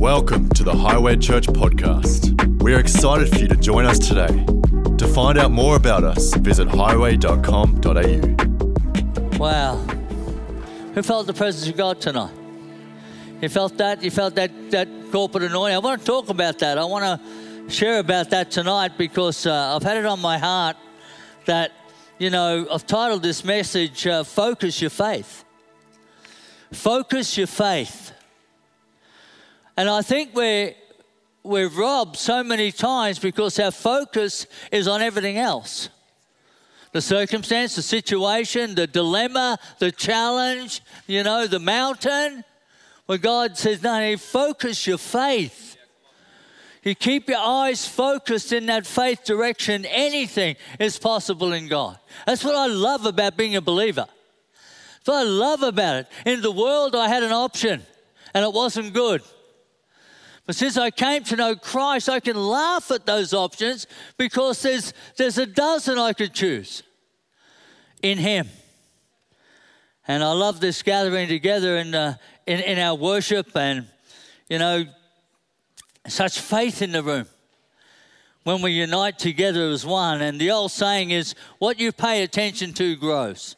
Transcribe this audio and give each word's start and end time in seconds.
Welcome 0.00 0.48
to 0.50 0.64
the 0.64 0.74
Highway 0.74 1.18
Church 1.18 1.46
podcast. 1.46 2.62
We 2.62 2.72
are 2.72 2.80
excited 2.80 3.28
for 3.28 3.36
you 3.36 3.48
to 3.48 3.54
join 3.54 3.84
us 3.84 3.98
today. 3.98 4.46
To 4.96 5.06
find 5.06 5.38
out 5.38 5.50
more 5.50 5.76
about 5.76 6.04
us, 6.04 6.32
visit 6.36 6.68
highway.com.au. 6.68 7.38
Wow. 9.36 9.76
Who 10.94 11.02
felt 11.02 11.26
the 11.26 11.34
presence 11.34 11.68
of 11.68 11.76
God 11.76 12.00
tonight? 12.00 12.32
You 13.42 13.50
felt 13.50 13.76
that? 13.76 14.02
You 14.02 14.10
felt 14.10 14.36
that, 14.36 14.70
that 14.70 14.88
corporate 15.12 15.44
anointing? 15.44 15.76
I 15.76 15.80
want 15.80 16.00
to 16.00 16.06
talk 16.06 16.30
about 16.30 16.60
that. 16.60 16.78
I 16.78 16.84
want 16.86 17.04
to 17.04 17.70
share 17.70 17.98
about 17.98 18.30
that 18.30 18.50
tonight 18.50 18.96
because 18.96 19.44
uh, 19.44 19.76
I've 19.76 19.82
had 19.82 19.98
it 19.98 20.06
on 20.06 20.18
my 20.18 20.38
heart 20.38 20.78
that, 21.44 21.72
you 22.18 22.30
know, 22.30 22.66
I've 22.72 22.86
titled 22.86 23.22
this 23.22 23.44
message, 23.44 24.06
uh, 24.06 24.24
Focus 24.24 24.80
Your 24.80 24.88
Faith. 24.88 25.44
Focus 26.72 27.36
Your 27.36 27.48
Faith. 27.48 28.09
And 29.80 29.88
I 29.88 30.02
think 30.02 30.34
we're, 30.34 30.74
we're 31.42 31.70
robbed 31.70 32.16
so 32.16 32.44
many 32.44 32.70
times 32.70 33.18
because 33.18 33.58
our 33.58 33.70
focus 33.70 34.46
is 34.70 34.86
on 34.86 35.00
everything 35.00 35.38
else 35.38 35.88
the 36.92 37.00
circumstance, 37.00 37.76
the 37.76 37.82
situation, 37.82 38.74
the 38.74 38.86
dilemma, 38.86 39.58
the 39.78 39.90
challenge, 39.90 40.82
you 41.06 41.22
know, 41.22 41.46
the 41.46 41.58
mountain. 41.58 42.44
Where 43.06 43.16
God 43.16 43.56
says, 43.56 43.82
no, 43.82 44.06
you 44.06 44.18
focus 44.18 44.86
your 44.86 44.98
faith. 44.98 45.78
You 46.82 46.94
keep 46.94 47.30
your 47.30 47.38
eyes 47.38 47.88
focused 47.88 48.52
in 48.52 48.66
that 48.66 48.86
faith 48.86 49.24
direction, 49.24 49.86
anything 49.86 50.56
is 50.78 50.98
possible 50.98 51.54
in 51.54 51.68
God. 51.68 51.98
That's 52.26 52.44
what 52.44 52.54
I 52.54 52.66
love 52.66 53.06
about 53.06 53.38
being 53.38 53.56
a 53.56 53.62
believer. 53.62 54.04
That's 54.96 55.08
what 55.08 55.26
I 55.26 55.30
love 55.30 55.62
about 55.62 55.96
it. 55.96 56.08
In 56.26 56.42
the 56.42 56.52
world, 56.52 56.94
I 56.94 57.08
had 57.08 57.22
an 57.22 57.32
option 57.32 57.82
and 58.34 58.44
it 58.44 58.52
wasn't 58.52 58.92
good. 58.92 59.22
But 60.50 60.56
since 60.56 60.76
I 60.76 60.90
came 60.90 61.22
to 61.22 61.36
know 61.36 61.54
Christ, 61.54 62.08
I 62.08 62.18
can 62.18 62.34
laugh 62.34 62.90
at 62.90 63.06
those 63.06 63.32
options 63.32 63.86
because 64.16 64.60
there's, 64.62 64.92
there's 65.16 65.38
a 65.38 65.46
dozen 65.46 65.96
I 65.96 66.12
could 66.12 66.34
choose 66.34 66.82
in 68.02 68.18
Him. 68.18 68.48
And 70.08 70.24
I 70.24 70.32
love 70.32 70.58
this 70.58 70.82
gathering 70.82 71.28
together 71.28 71.76
in, 71.76 71.94
uh, 71.94 72.16
in, 72.48 72.58
in 72.58 72.78
our 72.80 72.96
worship 72.96 73.56
and, 73.56 73.86
you 74.48 74.58
know, 74.58 74.86
such 76.08 76.40
faith 76.40 76.82
in 76.82 76.90
the 76.90 77.04
room 77.04 77.26
when 78.42 78.60
we 78.60 78.72
unite 78.72 79.20
together 79.20 79.70
as 79.70 79.86
one. 79.86 80.20
And 80.20 80.40
the 80.40 80.50
old 80.50 80.72
saying 80.72 81.12
is, 81.12 81.36
what 81.60 81.78
you 81.78 81.92
pay 81.92 82.24
attention 82.24 82.72
to 82.72 82.96
grows. 82.96 83.54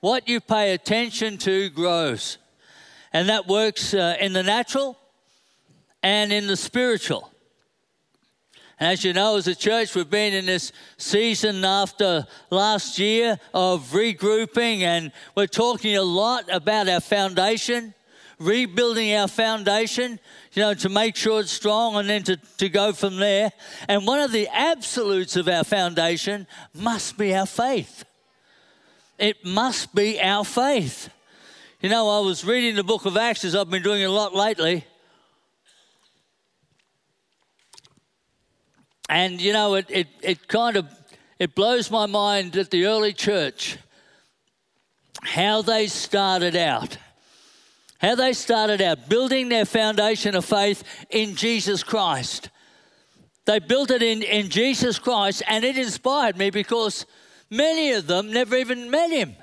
What 0.00 0.28
you 0.28 0.40
pay 0.40 0.74
attention 0.74 1.38
to 1.38 1.70
grows. 1.70 2.38
And 3.12 3.28
that 3.28 3.46
works 3.46 3.94
uh, 3.94 4.16
in 4.18 4.32
the 4.32 4.42
natural 4.42 4.98
and 6.02 6.32
in 6.32 6.46
the 6.46 6.56
spiritual. 6.56 7.32
As 8.80 9.04
you 9.04 9.12
know, 9.12 9.36
as 9.36 9.46
a 9.46 9.54
church, 9.54 9.94
we've 9.94 10.10
been 10.10 10.34
in 10.34 10.46
this 10.46 10.72
season 10.96 11.64
after 11.64 12.26
last 12.50 12.98
year 12.98 13.38
of 13.54 13.92
regrouping, 13.92 14.80
and 14.80 15.12
we're 15.36 15.46
talking 15.46 15.96
a 15.96 16.02
lot 16.02 16.52
about 16.52 16.88
our 16.88 17.00
foundation, 17.00 17.94
rebuilding 18.40 19.14
our 19.14 19.28
foundation, 19.28 20.18
you 20.52 20.62
know, 20.62 20.74
to 20.74 20.88
make 20.88 21.14
sure 21.14 21.38
it's 21.38 21.52
strong 21.52 21.94
and 21.94 22.10
then 22.10 22.24
to, 22.24 22.36
to 22.58 22.68
go 22.68 22.92
from 22.92 23.18
there. 23.18 23.52
And 23.86 24.04
one 24.04 24.18
of 24.18 24.32
the 24.32 24.48
absolutes 24.48 25.36
of 25.36 25.46
our 25.46 25.62
foundation 25.62 26.48
must 26.74 27.16
be 27.16 27.32
our 27.36 27.46
faith. 27.46 28.04
It 29.16 29.44
must 29.44 29.94
be 29.94 30.20
our 30.20 30.44
faith. 30.44 31.08
You 31.80 31.88
know, 31.88 32.08
I 32.08 32.18
was 32.26 32.44
reading 32.44 32.74
the 32.74 32.82
book 32.82 33.04
of 33.04 33.16
Acts, 33.16 33.44
as 33.44 33.54
I've 33.54 33.70
been 33.70 33.84
doing 33.84 34.02
a 34.02 34.10
lot 34.10 34.34
lately. 34.34 34.84
And 39.12 39.42
you 39.42 39.52
know, 39.52 39.74
it, 39.74 39.84
it, 39.90 40.08
it 40.22 40.48
kind 40.48 40.74
of 40.74 40.86
it 41.38 41.54
blows 41.54 41.90
my 41.90 42.06
mind 42.06 42.52
that 42.52 42.70
the 42.70 42.86
early 42.86 43.12
church, 43.12 43.76
how 45.20 45.60
they 45.60 45.86
started 45.86 46.56
out, 46.56 46.96
how 47.98 48.14
they 48.14 48.32
started 48.32 48.80
out 48.80 49.10
building 49.10 49.50
their 49.50 49.66
foundation 49.66 50.34
of 50.34 50.46
faith 50.46 50.82
in 51.10 51.36
Jesus 51.36 51.82
Christ. 51.82 52.48
They 53.44 53.58
built 53.58 53.90
it 53.90 54.02
in, 54.02 54.22
in 54.22 54.48
Jesus 54.48 54.98
Christ, 54.98 55.42
and 55.46 55.62
it 55.62 55.76
inspired 55.76 56.38
me 56.38 56.48
because 56.48 57.04
many 57.50 57.92
of 57.92 58.06
them 58.06 58.32
never 58.32 58.56
even 58.56 58.90
met 58.90 59.10
him. 59.10 59.36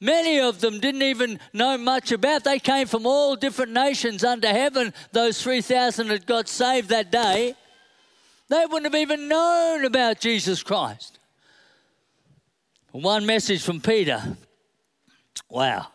Many 0.00 0.40
of 0.40 0.60
them 0.60 0.80
didn't 0.80 1.02
even 1.02 1.38
know 1.52 1.76
much 1.76 2.10
about. 2.10 2.44
They 2.44 2.58
came 2.58 2.86
from 2.86 3.04
all 3.06 3.36
different 3.36 3.72
nations 3.72 4.24
under 4.24 4.48
heaven. 4.48 4.94
Those 5.12 5.42
3,000 5.42 6.08
that 6.08 6.24
got 6.24 6.48
saved 6.48 6.88
that 6.88 7.12
day, 7.12 7.54
they 8.48 8.64
wouldn't 8.66 8.92
have 8.92 9.00
even 9.00 9.28
known 9.28 9.84
about 9.84 10.18
Jesus 10.18 10.62
Christ. 10.62 11.18
One 12.92 13.26
message 13.26 13.62
from 13.62 13.80
Peter. 13.80 14.36
Wow. 15.50 15.88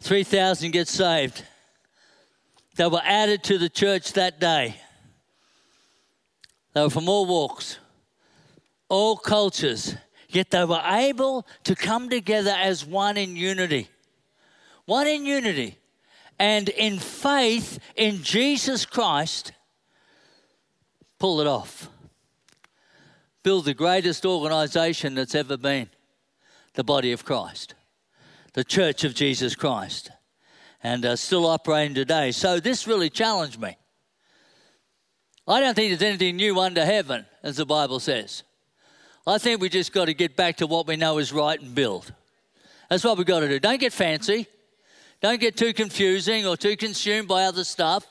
3,000 0.00 0.70
get 0.70 0.88
saved. 0.88 1.44
They 2.76 2.86
were 2.86 3.02
added 3.04 3.44
to 3.44 3.58
the 3.58 3.68
church 3.68 4.14
that 4.14 4.40
day. 4.40 4.76
They 6.72 6.80
were 6.80 6.90
from 6.90 7.08
all 7.10 7.26
walks, 7.26 7.78
all 8.88 9.16
cultures 9.18 9.94
Yet 10.32 10.50
they 10.50 10.64
were 10.64 10.82
able 10.84 11.46
to 11.64 11.74
come 11.74 12.08
together 12.08 12.54
as 12.58 12.84
one 12.84 13.16
in 13.18 13.36
unity. 13.36 13.88
One 14.86 15.06
in 15.06 15.26
unity. 15.26 15.78
And 16.38 16.68
in 16.70 16.98
faith 16.98 17.78
in 17.94 18.22
Jesus 18.22 18.86
Christ, 18.86 19.52
pull 21.18 21.40
it 21.40 21.46
off. 21.46 21.88
Build 23.42 23.66
the 23.66 23.74
greatest 23.74 24.24
organization 24.24 25.14
that's 25.14 25.34
ever 25.34 25.56
been 25.56 25.88
the 26.74 26.84
body 26.84 27.12
of 27.12 27.24
Christ, 27.24 27.74
the 28.54 28.64
church 28.64 29.04
of 29.04 29.14
Jesus 29.14 29.54
Christ, 29.54 30.10
and 30.82 31.04
uh, 31.04 31.16
still 31.16 31.46
operating 31.46 31.94
today. 31.94 32.32
So 32.32 32.60
this 32.60 32.86
really 32.86 33.10
challenged 33.10 33.60
me. 33.60 33.76
I 35.46 35.60
don't 35.60 35.74
think 35.74 35.90
there's 35.90 36.08
anything 36.08 36.36
new 36.36 36.58
under 36.58 36.84
heaven, 36.84 37.26
as 37.42 37.56
the 37.56 37.66
Bible 37.66 38.00
says. 38.00 38.42
I 39.26 39.38
think 39.38 39.60
we 39.60 39.68
just 39.68 39.92
got 39.92 40.06
to 40.06 40.14
get 40.14 40.36
back 40.36 40.56
to 40.56 40.66
what 40.66 40.86
we 40.86 40.96
know 40.96 41.18
is 41.18 41.32
right 41.32 41.60
and 41.60 41.74
build. 41.74 42.12
That's 42.90 43.04
what 43.04 43.16
we've 43.16 43.26
got 43.26 43.40
to 43.40 43.48
do. 43.48 43.60
Don't 43.60 43.80
get 43.80 43.92
fancy. 43.92 44.46
Don't 45.20 45.40
get 45.40 45.56
too 45.56 45.72
confusing 45.72 46.46
or 46.46 46.56
too 46.56 46.76
consumed 46.76 47.28
by 47.28 47.44
other 47.44 47.62
stuff. 47.62 48.04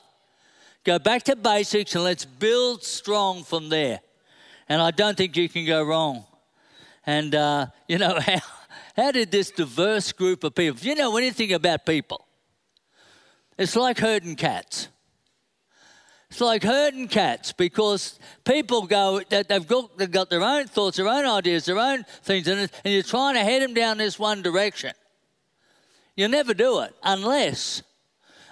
Go 0.84 0.98
back 0.98 1.22
to 1.24 1.36
basics 1.36 1.94
and 1.94 2.02
let's 2.04 2.24
build 2.24 2.82
strong 2.82 3.44
from 3.44 3.68
there. 3.68 4.00
And 4.68 4.80
I 4.80 4.90
don't 4.90 5.16
think 5.16 5.36
you 5.36 5.48
can 5.48 5.66
go 5.66 5.82
wrong. 5.82 6.24
And, 7.04 7.34
uh, 7.34 7.66
you 7.88 7.98
know, 7.98 8.18
how, 8.18 8.38
how 8.96 9.12
did 9.12 9.30
this 9.30 9.50
diverse 9.50 10.12
group 10.12 10.42
of 10.44 10.54
people, 10.54 10.78
if 10.78 10.84
you 10.84 10.94
know 10.94 11.16
anything 11.18 11.52
about 11.52 11.84
people, 11.84 12.26
it's 13.58 13.76
like 13.76 13.98
herding 13.98 14.34
cats. 14.34 14.88
It's 16.32 16.40
like 16.40 16.62
herding 16.62 17.08
cats 17.08 17.52
because 17.52 18.18
people 18.42 18.86
go 18.86 19.20
that 19.28 19.48
they've 19.50 19.66
got, 19.66 19.98
they've 19.98 20.10
got 20.10 20.30
their 20.30 20.42
own 20.42 20.66
thoughts, 20.66 20.96
their 20.96 21.06
own 21.06 21.26
ideas, 21.26 21.66
their 21.66 21.78
own 21.78 22.06
things, 22.22 22.48
and 22.48 22.70
you're 22.86 23.02
trying 23.02 23.34
to 23.34 23.40
head 23.40 23.60
them 23.60 23.74
down 23.74 23.98
this 23.98 24.18
one 24.18 24.40
direction. 24.40 24.92
You'll 26.16 26.30
never 26.30 26.54
do 26.54 26.80
it 26.80 26.94
unless, 27.02 27.82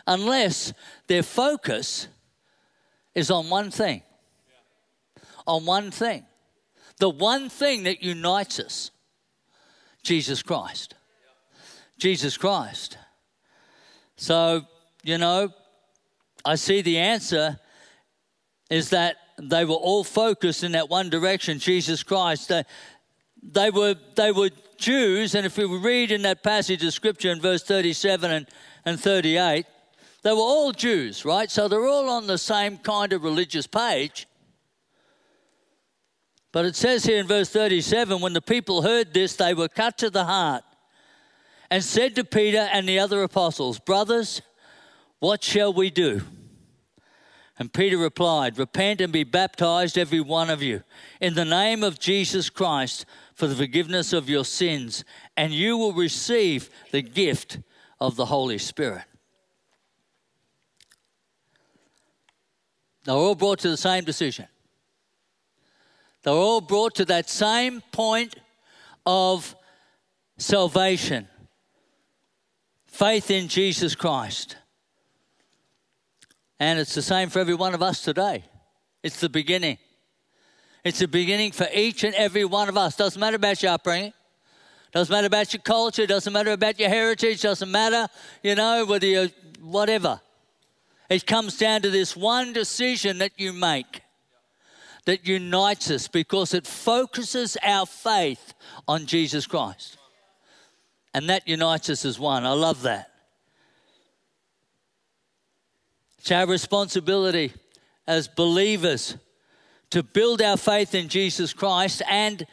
unless 0.07 0.75
their 1.07 1.23
focus 1.23 2.09
is 3.15 3.31
on 3.31 3.49
one 3.49 3.71
thing. 3.71 4.03
On 5.47 5.65
one 5.65 5.91
thing. 5.91 6.27
The 6.99 7.09
one 7.09 7.49
thing 7.49 7.85
that 7.85 8.03
unites 8.03 8.61
us 8.61 8.91
Jesus 10.03 10.43
Christ. 10.43 10.97
Jesus 11.97 12.37
Christ. 12.37 12.99
So, 14.19 14.67
you 15.03 15.17
know, 15.17 15.55
I 16.44 16.56
see 16.56 16.83
the 16.83 16.99
answer 16.99 17.59
is 18.70 18.90
that 18.90 19.17
they 19.38 19.64
were 19.64 19.75
all 19.75 20.05
focused 20.05 20.62
in 20.64 20.72
that 20.72 20.88
one 20.88 21.11
direction, 21.11 21.58
Jesus 21.58 22.02
Christ. 22.02 22.49
They, 22.49 22.64
they, 23.43 23.70
were, 23.70 23.96
they 24.14 24.32
were 24.32 24.50
Jews, 24.78 25.34
and 25.34 25.44
if 25.44 25.58
we 25.58 25.64
read 25.64 26.11
in 26.11 26.22
that 26.22 26.43
passage 26.43 26.84
of 26.84 26.93
Scripture 26.93 27.31
in 27.31 27.40
verse 27.40 27.62
37 27.62 28.31
and, 28.31 28.46
and 28.84 28.99
38, 28.99 29.67
they 30.22 30.31
were 30.31 30.38
all 30.38 30.72
Jews, 30.72 31.25
right? 31.25 31.50
So 31.50 31.69
they're 31.69 31.87
all 31.87 32.08
on 32.11 32.26
the 32.26 32.38
same 32.38 32.78
kind 32.78 33.12
of 33.12 33.25
religious 33.25 33.67
page. 33.67 34.26
But 36.52 36.64
it 36.64 36.76
says 36.76 37.05
here 37.05 37.19
in 37.19 37.26
verse 37.26 37.49
37 37.49 38.20
when 38.20 38.32
the 38.32 38.43
people 38.43 38.82
heard 38.82 39.14
this, 39.14 39.37
they 39.37 39.55
were 39.55 39.69
cut 39.69 39.99
to 39.99 40.11
the 40.11 40.25
heart 40.25 40.64
and 41.70 41.82
said 41.82 42.16
to 42.16 42.25
Peter 42.25 42.69
and 42.73 42.88
the 42.88 42.99
other 42.99 43.23
apostles, 43.23 43.78
Brothers, 43.78 44.43
what 45.20 45.44
shall 45.44 45.73
we 45.73 45.90
do? 45.90 46.23
And 47.61 47.71
Peter 47.71 47.99
replied, 47.99 48.59
Repent 48.59 49.03
and 49.03 49.12
be 49.12 49.23
baptized, 49.23 49.99
every 49.99 50.23
one 50.23 50.49
of 50.49 50.62
you, 50.62 50.83
in 51.21 51.35
the 51.35 51.45
name 51.45 51.85
of 51.85 52.01
Jesus 52.01 52.49
Christ 52.49 53.05
for 53.35 53.47
the 53.47 53.55
forgiveness 53.55 54.15
of 54.15 54.31
your 54.31 54.47
sins, 54.47 55.05
and 55.37 55.53
you 55.53 55.77
will 55.77 55.93
receive 55.93 56.71
the 56.91 57.03
gift 57.03 57.59
of 58.01 58.17
the 58.17 58.25
Holy 58.25 58.57
Spirit. 58.57 59.03
They 63.05 63.12
were 63.12 63.19
all 63.19 63.35
brought 63.35 63.59
to 63.59 63.69
the 63.69 63.77
same 63.77 64.05
decision. 64.05 64.47
They 66.23 66.31
were 66.31 66.39
all 66.39 66.62
brought 66.62 66.95
to 66.95 67.05
that 67.07 67.29
same 67.29 67.83
point 67.93 68.37
of 69.05 69.55
salvation 70.39 71.29
faith 72.87 73.31
in 73.31 73.49
Jesus 73.49 73.95
Christ. 73.95 74.57
And 76.61 76.79
it's 76.79 76.95
the 76.95 77.03
same 77.03 77.31
for 77.31 77.39
every 77.39 77.55
one 77.55 77.75
of 77.75 77.83
us 77.83 78.03
today. 78.03 78.45
It's 79.03 79.19
the 79.19 79.31
beginning. 79.31 79.79
It's 80.85 80.99
the 80.99 81.09
beginning 81.09 81.53
for 81.53 81.67
each 81.73 82.05
and 82.05 82.15
every 82.15 82.45
one 82.45 82.69
of 82.69 82.77
us. 82.77 82.97
Doesn't 82.97 83.19
matter 83.19 83.37
about 83.37 83.62
your 83.62 83.73
upbringing. 83.73 84.12
Doesn't 84.93 85.12
matter 85.12 85.27
about 85.27 85.53
your 85.55 85.62
culture. 85.62 86.07
Doesn't 86.07 86.33
matter 86.33 86.53
about 86.53 86.79
your 86.79 86.91
heritage. 86.91 87.41
Doesn't 87.41 87.71
matter, 87.71 88.09
you 88.43 88.55
know, 88.55 88.85
whether 88.85 89.07
you're 89.07 89.29
whatever. 89.61 90.21
It 91.09 91.27
comes 91.27 91.57
down 91.57 91.83
to 91.83 91.91
this 91.91 92.15
one 92.15 92.53
decision 92.53 93.19
that 93.19 93.33
you 93.37 93.53
make 93.53 94.03
that 95.07 95.27
unites 95.27 95.91
us 95.91 96.09
because 96.09 96.53
it 96.53 96.67
focuses 96.67 97.57
our 97.62 97.87
faith 97.87 98.53
on 98.87 99.07
Jesus 99.07 99.47
Christ. 99.47 99.97
And 101.15 101.29
that 101.31 101.49
unites 101.49 101.89
us 101.89 102.05
as 102.05 102.19
one. 102.19 102.45
I 102.45 102.53
love 102.53 102.83
that. 102.83 103.10
It's 106.20 106.31
our 106.31 106.46
responsibility 106.46 107.50
as 108.06 108.28
believers 108.28 109.17
to 109.88 110.02
build 110.02 110.43
our 110.43 110.58
faith 110.58 110.94
in 110.94 111.08
Jesus 111.08 111.55
Christ, 111.55 112.02
and 112.11 112.46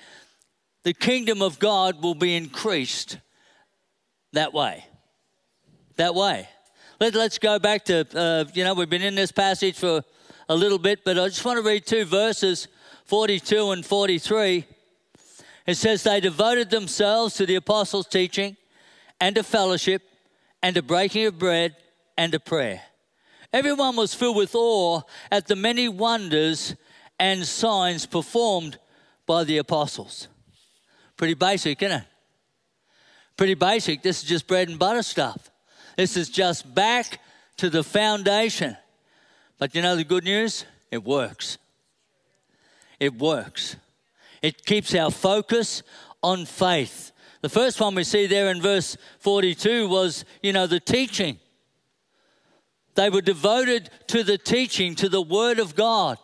the 0.84 0.94
kingdom 0.94 1.42
of 1.42 1.60
God 1.60 2.02
will 2.02 2.16
be 2.16 2.34
increased 2.34 3.18
that 4.32 4.54
way. 4.54 4.86
That 5.98 6.16
way. 6.16 6.48
Let, 7.02 7.14
us 7.18 7.38
go 7.40 7.60
back 7.60 7.84
to, 7.86 8.08
uh, 8.18 8.46
you 8.54 8.64
know, 8.64 8.74
we've 8.74 8.90
been 8.90 9.02
in 9.02 9.16
this 9.16 9.34
passage 9.34 9.78
for 9.78 10.02
a 10.48 10.56
little 10.56 10.80
bit, 10.80 11.04
but 11.04 11.20
I 11.20 11.28
just 11.28 11.44
want 11.44 11.58
to 11.58 11.70
read 11.70 11.86
two 11.86 12.06
verses 12.06 12.70
42 13.04 13.72
and 13.72 13.86
43. 13.86 14.66
It 15.66 15.76
says, 15.76 16.04
They 16.04 16.22
devoted 16.22 16.70
themselves 16.70 17.36
to 17.36 17.46
the 17.46 17.56
apostles' 17.56 18.08
teaching 18.08 18.56
and 19.20 19.36
to 19.36 19.44
fellowship 19.44 20.04
and 20.64 20.74
to 20.78 20.82
breaking 20.82 21.26
of 21.26 21.38
bread 21.38 21.76
and 22.18 22.32
to 22.32 22.40
prayer. 22.40 22.82
Everyone 23.54 23.96
was 23.96 24.14
filled 24.14 24.38
with 24.38 24.56
awe 24.56 25.02
at 25.32 25.48
the 25.48 25.56
many 25.56 25.88
wonders 25.88 26.76
and 27.20 27.46
signs 27.46 28.06
performed 28.06 28.78
by 29.26 29.44
the 29.44 29.58
apostles. 29.58 30.28
Pretty 31.16 31.34
basic, 31.34 31.82
isn't 31.82 32.02
it? 32.02 32.08
Pretty 33.36 33.54
basic. 33.54 34.02
This 34.02 34.24
is 34.24 34.30
just 34.30 34.48
bread 34.48 34.70
and 34.70 34.78
butter 34.78 35.04
stuff. 35.04 35.50
This 35.96 36.18
is 36.18 36.30
just 36.30 36.74
back 36.74 37.20
to 37.58 37.70
the 37.70 37.84
foundation. 37.84 38.78
But 39.58 39.74
you 39.74 39.82
know 39.82 39.96
the 39.96 40.04
good 40.04 40.24
news? 40.24 40.66
It 40.92 41.04
works. 41.04 41.58
It 43.00 43.18
works. 43.18 43.76
It 44.42 44.66
keeps 44.66 44.94
our 44.94 45.12
focus 45.12 45.84
on 46.22 46.46
faith. 46.46 47.12
The 47.42 47.50
first 47.50 47.80
one 47.80 47.96
we 47.96 48.04
see 48.04 48.28
there 48.28 48.50
in 48.50 48.62
verse 48.62 48.98
42 49.20 49.88
was, 49.88 50.26
you 50.42 50.54
know, 50.54 50.68
the 50.68 50.80
teaching. 50.80 51.40
They 52.98 53.12
were 53.12 53.22
devoted 53.22 53.92
to 54.08 54.24
the 54.24 54.40
teaching, 54.40 54.96
to 54.96 55.08
the 55.08 55.22
Word 55.22 55.60
of 55.60 55.76
God. 55.76 56.18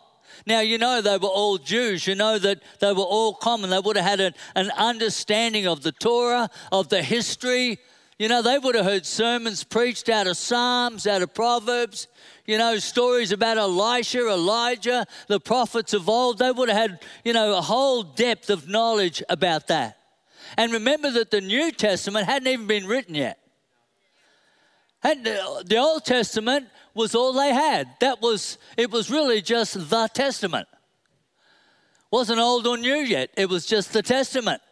Now, 0.44 0.58
you 0.58 0.76
know, 0.76 1.00
they 1.00 1.16
were 1.16 1.28
all 1.28 1.56
Jews. 1.56 2.04
You 2.04 2.16
know 2.16 2.36
that 2.36 2.64
they 2.80 2.92
were 2.92 2.98
all 2.98 3.32
common. 3.32 3.70
They 3.70 3.78
would 3.78 3.96
have 3.96 4.04
had 4.04 4.18
an, 4.20 4.34
an 4.56 4.72
understanding 4.76 5.68
of 5.68 5.84
the 5.84 5.92
Torah, 5.92 6.50
of 6.72 6.88
the 6.88 7.00
history. 7.00 7.78
You 8.18 8.26
know, 8.28 8.42
they 8.42 8.58
would 8.58 8.74
have 8.74 8.84
heard 8.84 9.06
sermons 9.06 9.62
preached 9.62 10.08
out 10.08 10.26
of 10.26 10.36
Psalms, 10.36 11.06
out 11.06 11.22
of 11.22 11.32
Proverbs, 11.32 12.08
you 12.44 12.58
know, 12.58 12.76
stories 12.78 13.30
about 13.30 13.56
Elisha, 13.56 14.28
Elijah, 14.28 15.06
the 15.28 15.38
prophets 15.38 15.94
of 15.94 16.08
old. 16.08 16.38
They 16.38 16.50
would 16.50 16.68
have 16.68 16.90
had, 16.90 17.00
you 17.24 17.34
know, 17.34 17.56
a 17.56 17.62
whole 17.62 18.02
depth 18.02 18.50
of 18.50 18.68
knowledge 18.68 19.22
about 19.28 19.68
that. 19.68 19.96
And 20.58 20.72
remember 20.72 21.12
that 21.12 21.30
the 21.30 21.40
New 21.40 21.70
Testament 21.70 22.26
hadn't 22.26 22.48
even 22.48 22.66
been 22.66 22.86
written 22.86 23.14
yet. 23.14 23.38
And 25.04 25.24
the 25.24 25.76
Old 25.76 26.04
Testament 26.06 26.68
was 26.94 27.14
all 27.14 27.34
they 27.34 27.52
had. 27.52 27.88
That 28.00 28.22
was, 28.22 28.56
it 28.78 28.90
was 28.90 29.10
really 29.10 29.42
just 29.42 29.90
the 29.90 30.08
Testament. 30.08 30.66
Wasn't 32.10 32.40
old 32.40 32.66
or 32.66 32.78
new 32.78 32.96
yet, 32.96 33.30
it 33.36 33.48
was 33.48 33.66
just 33.66 33.92
the 33.92 34.02
Testament. 34.02 34.62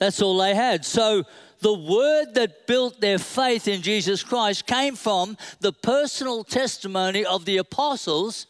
That's 0.00 0.22
all 0.22 0.38
they 0.38 0.54
had. 0.54 0.84
So 0.84 1.24
the 1.60 1.74
word 1.74 2.34
that 2.34 2.66
built 2.66 3.00
their 3.00 3.18
faith 3.18 3.68
in 3.68 3.82
Jesus 3.82 4.22
Christ 4.24 4.66
came 4.66 4.96
from 4.96 5.36
the 5.60 5.72
personal 5.72 6.42
testimony 6.42 7.24
of 7.24 7.44
the 7.44 7.58
apostles 7.58 8.46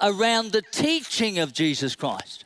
around 0.00 0.52
the 0.52 0.62
teaching 0.62 1.38
of 1.38 1.52
Jesus 1.52 1.94
Christ. 1.94 2.45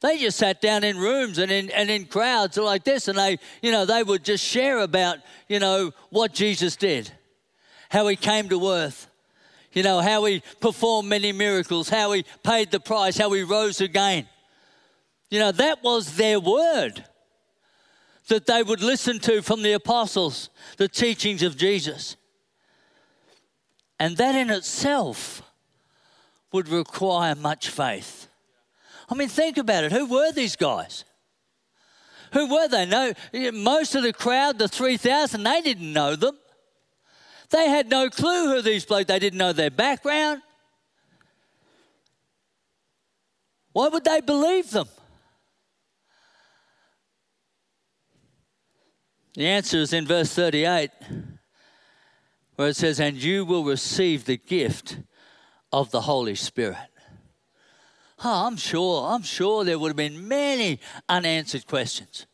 They 0.00 0.18
just 0.18 0.38
sat 0.38 0.60
down 0.62 0.82
in 0.82 0.96
rooms 0.96 1.38
and 1.38 1.52
in, 1.52 1.70
and 1.70 1.90
in 1.90 2.06
crowds 2.06 2.56
like 2.56 2.84
this, 2.84 3.08
and 3.08 3.18
they, 3.18 3.38
you 3.60 3.70
know, 3.70 3.84
they 3.84 4.02
would 4.02 4.24
just 4.24 4.44
share 4.44 4.78
about, 4.78 5.18
you 5.46 5.58
know, 5.58 5.92
what 6.08 6.32
Jesus 6.32 6.76
did, 6.76 7.10
how 7.90 8.06
he 8.08 8.16
came 8.16 8.48
to 8.48 8.68
earth, 8.70 9.08
you 9.72 9.82
know, 9.82 10.00
how 10.00 10.24
he 10.24 10.42
performed 10.60 11.08
many 11.08 11.32
miracles, 11.32 11.88
how 11.88 12.12
he 12.12 12.24
paid 12.42 12.70
the 12.70 12.80
price, 12.80 13.18
how 13.18 13.30
he 13.32 13.42
rose 13.42 13.80
again. 13.82 14.26
You 15.28 15.38
know, 15.38 15.52
that 15.52 15.82
was 15.82 16.16
their 16.16 16.40
word 16.40 17.04
that 18.28 18.46
they 18.46 18.62
would 18.62 18.80
listen 18.80 19.18
to 19.18 19.42
from 19.42 19.62
the 19.62 19.72
apostles, 19.72 20.50
the 20.76 20.88
teachings 20.88 21.42
of 21.42 21.56
Jesus. 21.56 22.16
And 23.98 24.16
that 24.16 24.34
in 24.34 24.50
itself 24.50 25.42
would 26.52 26.68
require 26.68 27.34
much 27.34 27.68
faith. 27.68 28.19
I 29.10 29.14
mean, 29.14 29.28
think 29.28 29.58
about 29.58 29.84
it. 29.84 29.92
Who 29.92 30.06
were 30.06 30.30
these 30.32 30.54
guys? 30.54 31.04
Who 32.32 32.48
were 32.48 32.68
they? 32.68 32.86
No, 32.86 33.12
most 33.52 33.96
of 33.96 34.04
the 34.04 34.12
crowd, 34.12 34.58
the 34.58 34.68
3,000, 34.68 35.42
they 35.42 35.60
didn't 35.62 35.92
know 35.92 36.14
them. 36.14 36.38
They 37.50 37.68
had 37.68 37.90
no 37.90 38.08
clue 38.08 38.54
who 38.54 38.62
these 38.62 38.84
blokes, 38.84 39.06
they 39.06 39.18
didn't 39.18 39.38
know 39.38 39.52
their 39.52 39.70
background. 39.70 40.42
Why 43.72 43.88
would 43.88 44.04
they 44.04 44.20
believe 44.20 44.70
them? 44.70 44.88
The 49.34 49.46
answer 49.46 49.78
is 49.78 49.92
in 49.92 50.06
verse 50.06 50.32
38, 50.32 50.90
where 52.56 52.68
it 52.68 52.76
says, 52.76 53.00
And 53.00 53.16
you 53.16 53.44
will 53.44 53.64
receive 53.64 54.24
the 54.24 54.36
gift 54.36 54.98
of 55.72 55.90
the 55.90 56.02
Holy 56.02 56.34
Spirit. 56.34 56.89
Oh, 58.22 58.46
I'm 58.46 58.56
sure, 58.56 59.06
I'm 59.08 59.22
sure 59.22 59.64
there 59.64 59.78
would 59.78 59.88
have 59.88 59.96
been 59.96 60.28
many 60.28 60.78
unanswered 61.08 61.66
questions. 61.66 62.26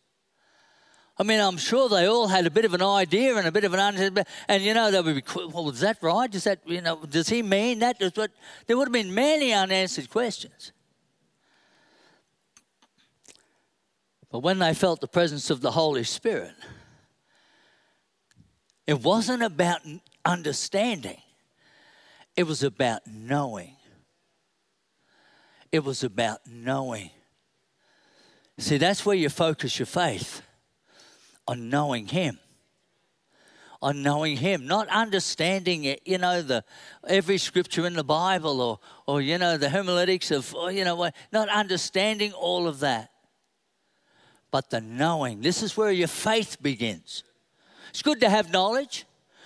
I 1.18 1.22
mean, 1.22 1.40
I'm 1.40 1.56
sure 1.56 1.88
they 1.88 2.06
all 2.06 2.26
had 2.26 2.44
a 2.46 2.50
bit 2.50 2.64
of 2.64 2.74
an 2.74 2.82
idea 2.82 3.36
and 3.36 3.46
a 3.46 3.52
bit 3.52 3.64
of 3.64 3.72
an 3.72 3.80
understanding. 3.80 4.24
And, 4.48 4.62
you 4.62 4.74
know, 4.74 4.90
they 4.90 5.00
would 5.00 5.14
be, 5.14 5.22
well, 5.34 5.70
is 5.70 5.80
that 5.80 5.98
right? 6.02 6.30
Does 6.30 6.44
that, 6.44 6.60
you 6.66 6.82
know, 6.82 6.96
does 7.08 7.28
he 7.28 7.42
mean 7.42 7.78
that? 7.78 7.96
What? 8.14 8.32
There 8.66 8.76
would 8.76 8.88
have 8.88 8.92
been 8.92 9.14
many 9.14 9.52
unanswered 9.52 10.10
questions. 10.10 10.72
But 14.30 14.40
when 14.40 14.58
they 14.58 14.74
felt 14.74 15.00
the 15.00 15.08
presence 15.08 15.48
of 15.48 15.62
the 15.62 15.70
Holy 15.70 16.04
Spirit, 16.04 16.52
it 18.86 19.00
wasn't 19.00 19.42
about 19.42 19.80
understanding, 20.24 21.22
it 22.36 22.42
was 22.42 22.62
about 22.62 23.06
knowing. 23.06 23.75
It 25.72 25.84
was 25.84 26.04
about 26.04 26.40
knowing. 26.46 27.10
See, 28.58 28.78
that's 28.78 29.04
where 29.04 29.16
you 29.16 29.28
focus 29.28 29.78
your 29.78 29.86
faith 29.86 30.42
on 31.46 31.68
knowing 31.68 32.06
Him. 32.06 32.38
On 33.82 34.02
knowing 34.02 34.38
Him, 34.38 34.66
not 34.66 34.88
understanding 34.88 35.84
it, 35.84 36.00
you 36.06 36.16
know, 36.16 36.40
the 36.40 36.64
every 37.06 37.36
scripture 37.36 37.86
in 37.86 37.92
the 37.92 38.02
Bible 38.02 38.60
or, 38.62 38.80
or 39.06 39.20
you 39.20 39.36
know, 39.36 39.58
the 39.58 39.68
homiletics 39.68 40.30
of, 40.30 40.54
or, 40.54 40.72
you 40.72 40.84
know, 40.84 41.10
not 41.30 41.48
understanding 41.50 42.32
all 42.32 42.66
of 42.66 42.80
that, 42.80 43.10
but 44.50 44.70
the 44.70 44.80
knowing. 44.80 45.42
This 45.42 45.62
is 45.62 45.76
where 45.76 45.90
your 45.90 46.08
faith 46.08 46.56
begins. 46.62 47.22
It's 47.90 48.02
good 48.02 48.20
to 48.20 48.30
have 48.30 48.50
knowledge. 48.50 49.04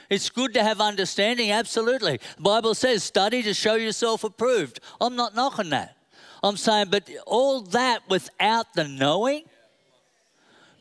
It's 0.08 0.30
good 0.30 0.54
to 0.54 0.62
have 0.62 0.80
understanding, 0.80 1.50
absolutely. 1.50 2.20
The 2.36 2.42
Bible 2.42 2.74
says, 2.74 3.02
study 3.02 3.42
to 3.42 3.54
show 3.54 3.74
yourself 3.74 4.24
approved. 4.24 4.80
I'm 5.00 5.16
not 5.16 5.34
knocking 5.34 5.70
that. 5.70 5.96
I'm 6.42 6.56
saying, 6.56 6.88
but 6.90 7.08
all 7.26 7.60
that 7.62 8.08
without 8.08 8.72
the 8.74 8.84
knowing 8.84 9.44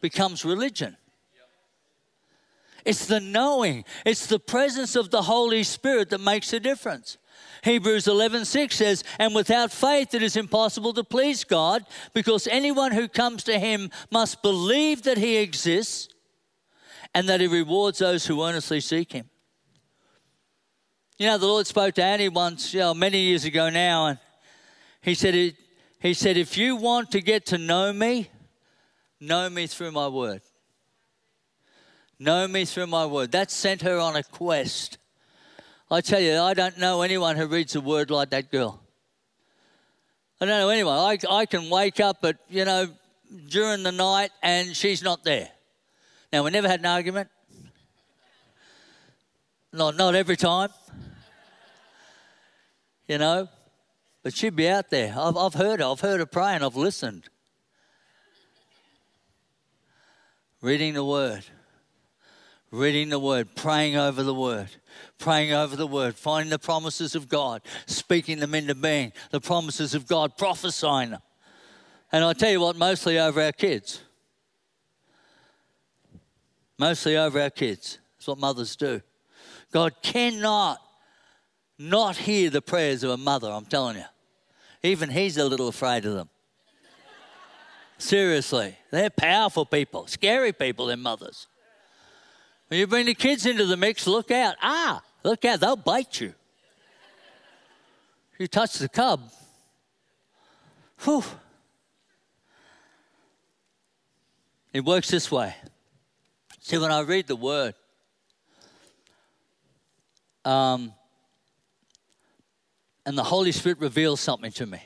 becomes 0.02 0.46
religion. 0.46 0.96
It's 2.86 3.06
the 3.06 3.20
knowing, 3.20 3.84
it's 4.06 4.26
the 4.26 4.40
presence 4.40 4.96
of 4.96 5.12
the 5.12 5.24
Holy 5.24 5.64
Spirit 5.64 6.10
that 6.12 6.22
makes 6.22 6.54
a 6.54 6.60
difference. 6.60 7.18
Hebrews 7.64 8.08
11:6 8.08 8.78
says, 8.78 9.04
"And 9.18 9.36
without 9.36 9.72
faith 9.72 10.14
it 10.14 10.24
is 10.24 10.38
impossible 10.38 10.94
to 10.94 11.04
please 11.04 11.44
God, 11.44 11.86
because 12.14 12.48
anyone 12.48 12.94
who 12.94 13.10
comes 13.10 13.44
to 13.44 13.60
him 13.60 13.92
must 14.10 14.42
believe 14.42 15.04
that 15.04 15.18
he 15.18 15.38
exists 15.38 16.08
and 17.14 17.28
that 17.28 17.42
he 17.42 17.48
rewards 17.48 18.00
those 18.00 18.26
who 18.26 18.44
earnestly 18.44 18.80
seek 18.80 19.12
him." 19.12 19.30
You 21.18 21.28
know, 21.28 21.38
the 21.38 21.48
Lord 21.48 21.68
spoke 21.68 21.96
to 21.96 22.04
Annie 22.04 22.30
once, 22.30 22.74
you 22.74 22.80
know, 22.80 22.94
many 22.94 23.20
years 23.20 23.44
ago 23.44 23.70
now, 23.70 24.06
and 24.06 24.20
he 25.02 25.14
said, 25.14 25.56
he 26.00 26.14
said, 26.14 26.38
if 26.38 26.58
you 26.58 26.76
want 26.76 27.12
to 27.12 27.22
get 27.22 27.46
to 27.48 27.58
know 27.58 27.92
me, 27.94 28.30
know 29.20 29.50
me 29.50 29.68
through 29.68 29.92
my 29.92 30.08
word. 30.08 30.42
Know 32.20 32.48
me 32.48 32.66
through 32.66 32.88
my 32.88 33.06
word. 33.06 33.32
That 33.32 33.50
sent 33.50 33.82
her 33.82 33.98
on 33.98 34.16
a 34.16 34.24
quest. 34.24 34.98
I 35.90 36.02
tell 36.02 36.20
you, 36.20 36.38
I 36.38 36.54
don't 36.54 36.78
know 36.78 37.02
anyone 37.02 37.36
who 37.36 37.48
reads 37.48 37.76
a 37.76 37.82
word 37.82 38.12
like 38.12 38.30
that 38.32 38.52
girl. 38.52 38.82
I 40.40 40.46
don't 40.46 40.60
know 40.60 40.70
anyone. 40.70 40.98
I, 40.98 41.18
I 41.30 41.46
can 41.46 41.70
wake 41.70 42.00
up 42.00 42.24
at, 42.24 42.38
you 42.50 42.66
know, 42.66 42.88
during 43.48 43.84
the 43.84 43.92
night 43.92 44.32
and 44.42 44.76
she's 44.76 45.02
not 45.02 45.24
there. 45.24 45.50
Now, 46.32 46.44
we 46.44 46.52
never 46.52 46.68
had 46.68 46.80
an 46.80 46.86
argument. 46.86 47.30
Not, 49.74 49.96
not 49.96 50.16
every 50.16 50.38
time. 50.38 50.70
You 53.08 53.18
know, 53.18 53.50
but 54.24 54.34
she'd 54.34 54.56
be 54.56 54.68
out 54.68 54.90
there. 54.90 55.14
I've, 55.18 55.38
I've 55.38 55.54
heard 55.54 55.80
her. 55.80 55.86
I've 55.86 56.02
heard 56.02 56.20
her 56.20 56.26
pray 56.26 56.54
and 56.56 56.64
I've 56.64 56.76
listened. 56.76 57.30
Reading 60.62 60.94
the 60.94 61.06
Word. 61.06 61.46
Reading 62.72 63.10
the 63.10 63.20
Word. 63.20 63.56
Praying 63.56 63.96
over 63.96 64.24
the 64.24 64.34
Word. 64.34 64.70
Praying 65.18 65.54
over 65.54 65.76
the 65.76 65.88
Word. 65.88 66.16
Finding 66.16 66.50
the 66.50 66.60
promises 66.60 67.16
of 67.16 67.30
God. 67.30 67.62
Speaking 67.86 68.40
them 68.40 68.54
into 68.54 68.76
being. 68.76 69.14
The 69.32 69.40
promises 69.40 69.96
of 69.96 70.06
God. 70.06 70.38
Prophesying 70.38 71.12
them. 71.12 71.22
And 72.12 72.24
I 72.24 72.34
tell 72.34 72.52
you 72.52 72.60
what, 72.60 72.76
mostly 72.76 73.20
over 73.20 73.42
our 73.42 73.52
kids. 73.52 74.02
Mostly 76.78 77.16
over 77.16 77.40
our 77.40 77.50
kids. 77.50 78.00
That's 78.18 78.28
what 78.28 78.40
mothers 78.40 78.76
do. 78.76 79.02
God 79.72 79.94
cannot 80.02 80.80
not 81.80 82.18
hear 82.18 82.50
the 82.50 82.62
prayers 82.62 83.04
of 83.04 83.10
a 83.12 83.18
mother, 83.18 83.50
I'm 83.50 83.66
telling 83.66 83.96
you. 83.96 84.04
Even 84.84 85.10
he's 85.10 85.38
a 85.38 85.46
little 85.46 85.70
afraid 85.70 86.06
of 86.06 86.14
them. 86.14 86.30
Seriously, 87.98 88.78
they're 88.92 89.10
powerful 89.10 89.66
people, 89.66 90.08
scary 90.08 90.54
people, 90.54 90.86
their 90.86 90.98
mothers. 90.98 91.48
When 92.68 92.80
you 92.80 92.88
bring 92.88 93.08
the 93.08 93.16
kids 93.16 93.46
into 93.46 93.66
the 93.66 93.76
mix, 93.78 94.06
look 94.06 94.30
out. 94.30 94.56
Ah, 94.62 95.02
look 95.24 95.44
out, 95.44 95.60
they'll 95.60 95.76
bite 95.76 96.22
you. 96.22 96.34
You 98.38 98.48
touch 98.48 98.78
the 98.78 98.88
cub. 98.88 99.32
Whew. 101.04 101.24
It 104.72 104.86
works 104.86 105.10
this 105.10 105.32
way. 105.32 105.56
See, 106.60 106.78
when 106.78 106.92
I 106.92 107.02
read 107.02 107.28
the 107.28 107.36
word, 107.36 107.74
um, 110.46 110.94
and 113.10 113.18
the 113.18 113.24
Holy 113.24 113.52
Spirit 113.52 113.80
reveals 113.80 114.20
something 114.20 114.52
to 114.52 114.68
me. 114.68 114.80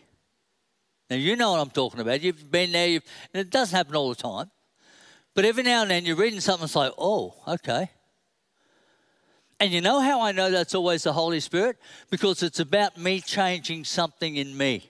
Now, 1.09 1.17
you 1.17 1.35
know 1.35 1.51
what 1.51 1.59
I'm 1.59 1.69
talking 1.69 1.99
about. 1.99 2.21
You've 2.21 2.49
been 2.49 2.71
there, 2.71 2.87
you've, 2.87 3.03
and 3.33 3.41
it 3.41 3.49
doesn't 3.49 3.75
happen 3.75 3.97
all 3.97 4.07
the 4.07 4.15
time. 4.15 4.49
But 5.35 5.43
every 5.43 5.61
now 5.61 5.81
and 5.81 5.91
then 5.91 6.05
you're 6.05 6.15
reading 6.15 6.39
something 6.39 6.61
that's 6.61 6.77
like, 6.77 6.93
oh, 6.97 7.35
okay. 7.45 7.91
And 9.59 9.73
you 9.73 9.81
know 9.81 9.99
how 9.99 10.21
I 10.21 10.31
know 10.31 10.49
that's 10.49 10.73
always 10.73 11.03
the 11.03 11.11
Holy 11.11 11.41
Spirit? 11.41 11.75
Because 12.09 12.41
it's 12.43 12.61
about 12.61 12.97
me 12.97 13.19
changing 13.19 13.83
something 13.83 14.37
in 14.37 14.55
me. 14.55 14.89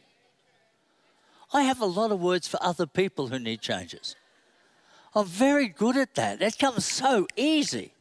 I 1.51 1.63
have 1.63 1.81
a 1.81 1.87
lot 1.87 2.11
of 2.11 2.19
words 2.21 2.47
for 2.47 2.61
other 2.61 2.85
people 2.85 3.29
who 3.29 3.39
need 3.39 3.61
changes. 3.61 4.15
I'm 5.15 5.25
very 5.25 5.69
good 5.69 5.97
at 5.97 6.13
that. 6.13 6.37
That 6.37 6.59
comes 6.59 6.85
so 6.85 7.25
easy. 7.35 7.93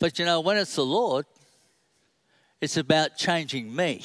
But 0.00 0.18
you 0.18 0.24
know, 0.24 0.40
when 0.40 0.56
it's 0.56 0.74
the 0.74 0.84
Lord, 0.84 1.26
it's 2.60 2.76
about 2.76 3.16
changing 3.16 3.74
me. 3.74 4.02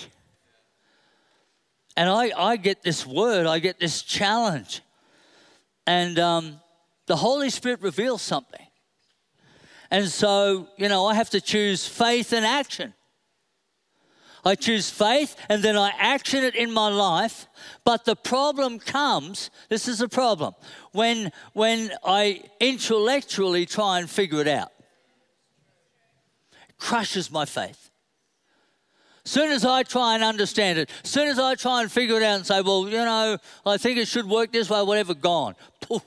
And 1.97 2.09
I, 2.09 2.31
I 2.37 2.57
get 2.57 2.83
this 2.83 3.05
word, 3.05 3.45
I 3.47 3.59
get 3.59 3.79
this 3.79 4.01
challenge. 4.01 4.81
And 5.87 6.19
um, 6.19 6.59
the 7.05 7.15
Holy 7.15 7.49
Spirit 7.49 7.81
reveals 7.81 8.21
something. 8.21 8.65
And 9.91 10.07
so, 10.07 10.67
you 10.77 10.89
know, 10.89 11.05
I 11.05 11.13
have 11.13 11.29
to 11.31 11.41
choose 11.41 11.87
faith 11.87 12.33
and 12.33 12.45
action. 12.45 12.93
I 14.43 14.55
choose 14.55 14.89
faith 14.89 15.35
and 15.49 15.63
then 15.63 15.75
I 15.75 15.91
action 15.97 16.43
it 16.43 16.55
in 16.55 16.71
my 16.71 16.89
life. 16.89 17.47
But 17.83 18.05
the 18.05 18.15
problem 18.15 18.77
comes, 18.77 19.49
this 19.69 19.87
is 19.87 20.01
a 20.01 20.09
problem, 20.09 20.53
when, 20.91 21.31
when 21.53 21.91
I 22.03 22.43
intellectually 22.59 23.65
try 23.65 23.99
and 23.99 24.09
figure 24.09 24.41
it 24.41 24.47
out. 24.47 24.71
It 26.69 26.77
crushes 26.77 27.31
my 27.31 27.45
faith. 27.45 27.89
Soon 29.25 29.49
as 29.51 29.65
I 29.65 29.81
try 29.81 30.13
and 30.13 30.23
understand 30.23 30.77
it, 30.77 30.89
as 31.03 31.09
soon 31.09 31.27
as 31.27 31.39
I 31.39 31.55
try 31.55 31.81
and 31.81 31.91
figure 31.91 32.17
it 32.17 32.23
out 32.23 32.35
and 32.35 32.45
say, 32.45 32.61
well, 32.61 32.87
you 32.87 32.91
know, 32.91 33.37
I 33.65 33.77
think 33.77 33.97
it 33.97 34.07
should 34.07 34.29
work 34.29 34.51
this 34.51 34.69
way, 34.69 34.83
whatever, 34.83 35.15
gone. 35.15 35.55
Poof. 35.81 36.03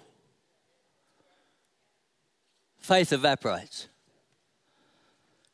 Faith 2.79 3.13
evaporates. 3.13 3.89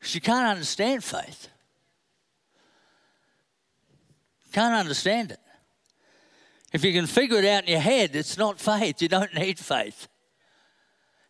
She 0.01 0.19
can't 0.19 0.47
understand 0.47 1.03
faith. 1.03 1.49
Can't 4.53 4.75
understand 4.75 5.31
it. 5.31 5.39
If 6.71 6.85
you 6.85 6.93
can 6.93 7.07
figure 7.07 7.39
it 7.39 7.45
out 7.45 7.63
in 7.63 7.71
your 7.71 7.79
head, 7.79 8.15
it's 8.15 8.37
not 8.37 8.59
faith. 8.59 9.01
You 9.01 9.07
don't 9.07 9.33
need 9.33 9.57
faith. 9.57 10.07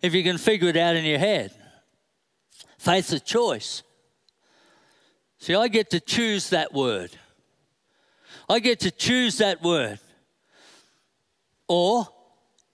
If 0.01 0.13
you 0.13 0.21
can 0.21 0.37
figure 0.37 0.67
it 0.67 0.77
out 0.77 0.97
in 0.97 1.05
your 1.05 1.17
head, 1.17 1.51
faith's 2.77 3.13
a 3.13 3.19
choice. 3.21 3.83
See, 5.39 5.53
I 5.53 5.67
get 5.67 5.89
to 5.91 5.99
choose 5.99 6.49
that 6.49 6.73
word. 6.73 7.11
I 8.49 8.59
get 8.59 8.79
to 8.81 8.91
choose 8.91 9.37
that 9.39 9.61
word. 9.61 9.99
Or 11.67 12.07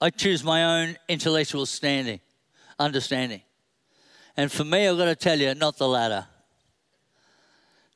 I 0.00 0.10
choose 0.10 0.44
my 0.44 0.64
own 0.64 0.96
intellectual 1.08 1.66
standing, 1.66 2.20
understanding. 2.78 3.42
And 4.36 4.50
for 4.50 4.64
me, 4.64 4.88
I've 4.88 4.96
got 4.96 5.06
to 5.06 5.14
tell 5.16 5.38
you, 5.38 5.54
not 5.54 5.78
the 5.78 5.88
latter. 5.88 6.26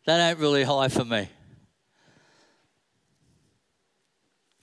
That 0.05 0.31
ain't 0.31 0.39
really 0.39 0.63
high 0.63 0.89
for 0.89 1.05
me. 1.05 1.29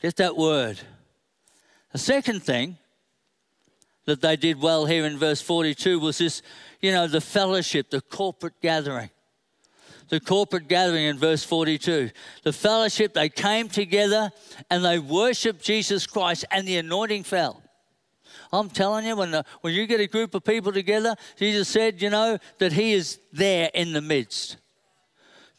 Just 0.01 0.17
that 0.17 0.35
word. 0.35 0.79
The 1.91 1.97
second 1.97 2.43
thing 2.43 2.77
that 4.05 4.21
they 4.21 4.35
did 4.35 4.61
well 4.61 4.85
here 4.85 5.05
in 5.05 5.17
verse 5.17 5.41
42 5.41 5.99
was 5.99 6.17
this, 6.17 6.41
you 6.81 6.91
know, 6.91 7.07
the 7.07 7.21
fellowship, 7.21 7.89
the 7.89 8.01
corporate 8.01 8.59
gathering 8.61 9.09
the 10.09 10.19
corporate 10.19 10.67
gathering 10.67 11.05
in 11.05 11.17
verse 11.17 11.43
42. 11.43 12.11
The 12.43 12.53
fellowship, 12.53 13.13
they 13.13 13.29
came 13.29 13.69
together 13.69 14.31
and 14.69 14.83
they 14.83 14.99
worshiped 14.99 15.63
Jesus 15.63 16.05
Christ, 16.07 16.45
and 16.51 16.67
the 16.67 16.77
anointing 16.77 17.23
fell. 17.23 17.61
I'm 18.51 18.69
telling 18.69 19.05
you, 19.05 19.15
when, 19.15 19.31
the, 19.31 19.43
when 19.61 19.73
you 19.73 19.87
get 19.87 19.99
a 19.99 20.07
group 20.07 20.35
of 20.35 20.43
people 20.43 20.71
together, 20.71 21.15
Jesus 21.37 21.67
said, 21.67 22.01
you 22.01 22.11
know, 22.11 22.37
that 22.59 22.71
He 22.71 22.93
is 22.93 23.19
there 23.31 23.71
in 23.73 23.93
the 23.93 24.01
midst. 24.01 24.57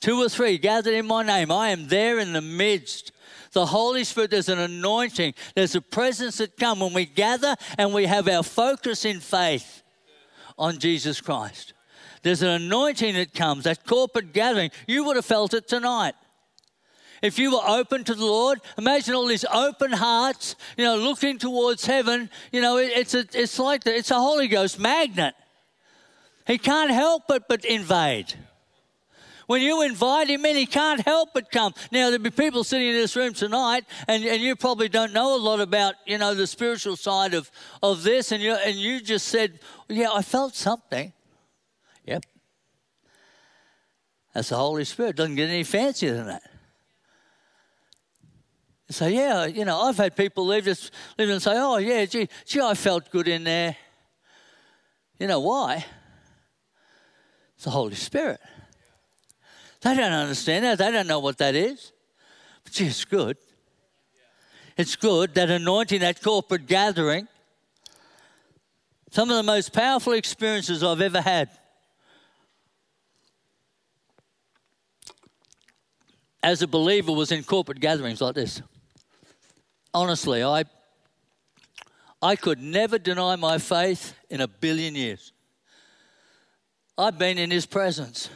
Two 0.00 0.20
or 0.22 0.28
three 0.28 0.58
gathered 0.58 0.94
in 0.94 1.06
my 1.06 1.22
name, 1.22 1.50
I 1.50 1.70
am 1.70 1.88
there 1.88 2.18
in 2.18 2.32
the 2.32 2.40
midst. 2.40 3.10
The 3.52 3.66
Holy 3.66 4.04
Spirit, 4.04 4.30
there's 4.30 4.48
an 4.48 4.58
anointing, 4.58 5.34
there's 5.54 5.74
a 5.74 5.80
presence 5.80 6.38
that 6.38 6.56
comes 6.56 6.80
when 6.80 6.92
we 6.92 7.06
gather 7.06 7.54
and 7.78 7.94
we 7.94 8.06
have 8.06 8.28
our 8.28 8.42
focus 8.42 9.04
in 9.04 9.20
faith 9.20 9.82
on 10.58 10.78
Jesus 10.78 11.20
Christ. 11.20 11.73
There's 12.24 12.42
an 12.42 12.48
anointing 12.48 13.14
that 13.14 13.34
comes, 13.34 13.64
that 13.64 13.86
corporate 13.86 14.32
gathering. 14.32 14.70
You 14.86 15.04
would 15.04 15.16
have 15.16 15.26
felt 15.26 15.52
it 15.52 15.68
tonight. 15.68 16.14
If 17.20 17.38
you 17.38 17.52
were 17.52 17.62
open 17.66 18.02
to 18.04 18.14
the 18.14 18.24
Lord, 18.24 18.60
imagine 18.78 19.14
all 19.14 19.26
these 19.26 19.44
open 19.44 19.92
hearts, 19.92 20.56
you 20.78 20.84
know, 20.84 20.96
looking 20.96 21.38
towards 21.38 21.84
heaven. 21.84 22.30
You 22.50 22.62
know, 22.62 22.78
it, 22.78 22.92
it's, 22.96 23.14
a, 23.14 23.26
it's 23.34 23.58
like 23.58 23.84
the, 23.84 23.94
it's 23.94 24.10
a 24.10 24.14
Holy 24.14 24.48
Ghost 24.48 24.78
magnet. 24.78 25.34
He 26.46 26.56
can't 26.56 26.90
help 26.90 27.24
but, 27.28 27.46
but 27.46 27.62
invade. 27.66 28.32
When 29.46 29.60
you 29.60 29.82
invite 29.82 30.28
him 30.28 30.46
in, 30.46 30.56
he 30.56 30.64
can't 30.64 31.02
help 31.02 31.34
but 31.34 31.50
come. 31.50 31.74
Now, 31.92 32.08
there'll 32.08 32.22
be 32.22 32.30
people 32.30 32.64
sitting 32.64 32.88
in 32.88 32.94
this 32.94 33.16
room 33.16 33.34
tonight, 33.34 33.84
and, 34.08 34.24
and 34.24 34.40
you 34.40 34.56
probably 34.56 34.88
don't 34.88 35.12
know 35.12 35.36
a 35.36 35.40
lot 35.40 35.60
about, 35.60 35.96
you 36.06 36.16
know, 36.16 36.34
the 36.34 36.46
spiritual 36.46 36.96
side 36.96 37.34
of, 37.34 37.50
of 37.82 38.02
this, 38.02 38.32
and 38.32 38.42
you, 38.42 38.54
and 38.54 38.76
you 38.76 39.02
just 39.02 39.28
said, 39.28 39.60
yeah, 39.90 40.08
I 40.10 40.22
felt 40.22 40.54
something. 40.54 41.12
Yep. 42.04 42.24
That's 44.34 44.48
the 44.48 44.56
Holy 44.56 44.84
Spirit. 44.84 45.16
Doesn't 45.16 45.36
get 45.36 45.48
any 45.48 45.64
fancier 45.64 46.14
than 46.14 46.26
that. 46.26 46.42
So 48.90 49.06
yeah, 49.06 49.46
you 49.46 49.64
know, 49.64 49.80
I've 49.80 49.96
had 49.96 50.14
people 50.14 50.46
leave 50.46 50.64
just 50.64 50.92
leave 51.18 51.30
and 51.30 51.42
say, 51.42 51.52
"Oh 51.54 51.78
yeah, 51.78 52.04
gee, 52.04 52.28
gee, 52.44 52.60
I 52.60 52.74
felt 52.74 53.10
good 53.10 53.28
in 53.28 53.44
there." 53.44 53.76
You 55.18 55.26
know 55.26 55.40
why? 55.40 55.84
It's 57.54 57.64
the 57.64 57.70
Holy 57.70 57.94
Spirit. 57.94 58.40
They 59.80 59.94
don't 59.94 60.12
understand 60.12 60.64
that. 60.64 60.78
They 60.78 60.90
don't 60.90 61.06
know 61.06 61.20
what 61.20 61.38
that 61.38 61.54
is. 61.54 61.92
But 62.62 62.72
gee, 62.72 62.86
it's 62.86 63.04
good. 63.04 63.36
It's 64.76 64.96
good 64.96 65.34
that 65.34 65.50
anointing, 65.50 66.00
that 66.00 66.20
corporate 66.22 66.66
gathering. 66.66 67.28
Some 69.10 69.30
of 69.30 69.36
the 69.36 69.42
most 69.44 69.72
powerful 69.72 70.12
experiences 70.12 70.82
I've 70.82 71.00
ever 71.00 71.20
had 71.20 71.48
as 76.44 76.60
a 76.60 76.66
believer 76.66 77.10
was 77.10 77.32
in 77.32 77.42
corporate 77.42 77.80
gatherings 77.80 78.20
like 78.20 78.34
this. 78.34 78.60
Honestly, 79.94 80.44
I 80.44 80.64
I 82.20 82.36
could 82.36 82.60
never 82.60 82.98
deny 82.98 83.36
my 83.36 83.58
faith 83.58 84.14
in 84.28 84.42
a 84.42 84.48
billion 84.48 84.94
years. 84.94 85.32
I've 86.96 87.18
been 87.18 87.38
in 87.38 87.50
his 87.50 87.66
presence. 87.66 88.28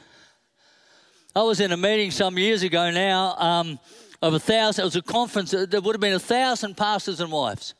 I 1.37 1.43
was 1.43 1.61
in 1.61 1.71
a 1.71 1.77
meeting 1.77 2.11
some 2.11 2.39
years 2.39 2.63
ago 2.63 2.91
now 2.91 3.37
um, 3.37 3.79
of 4.21 4.35
a 4.35 4.41
thousand, 4.41 4.83
it 4.83 4.85
was 4.87 4.97
a 4.97 5.03
conference, 5.03 5.51
there 5.53 5.81
would 5.81 5.95
have 5.95 6.01
been 6.01 6.15
a 6.15 6.19
thousand 6.19 6.77
pastors 6.77 7.21
and 7.21 7.31
wives. 7.31 7.75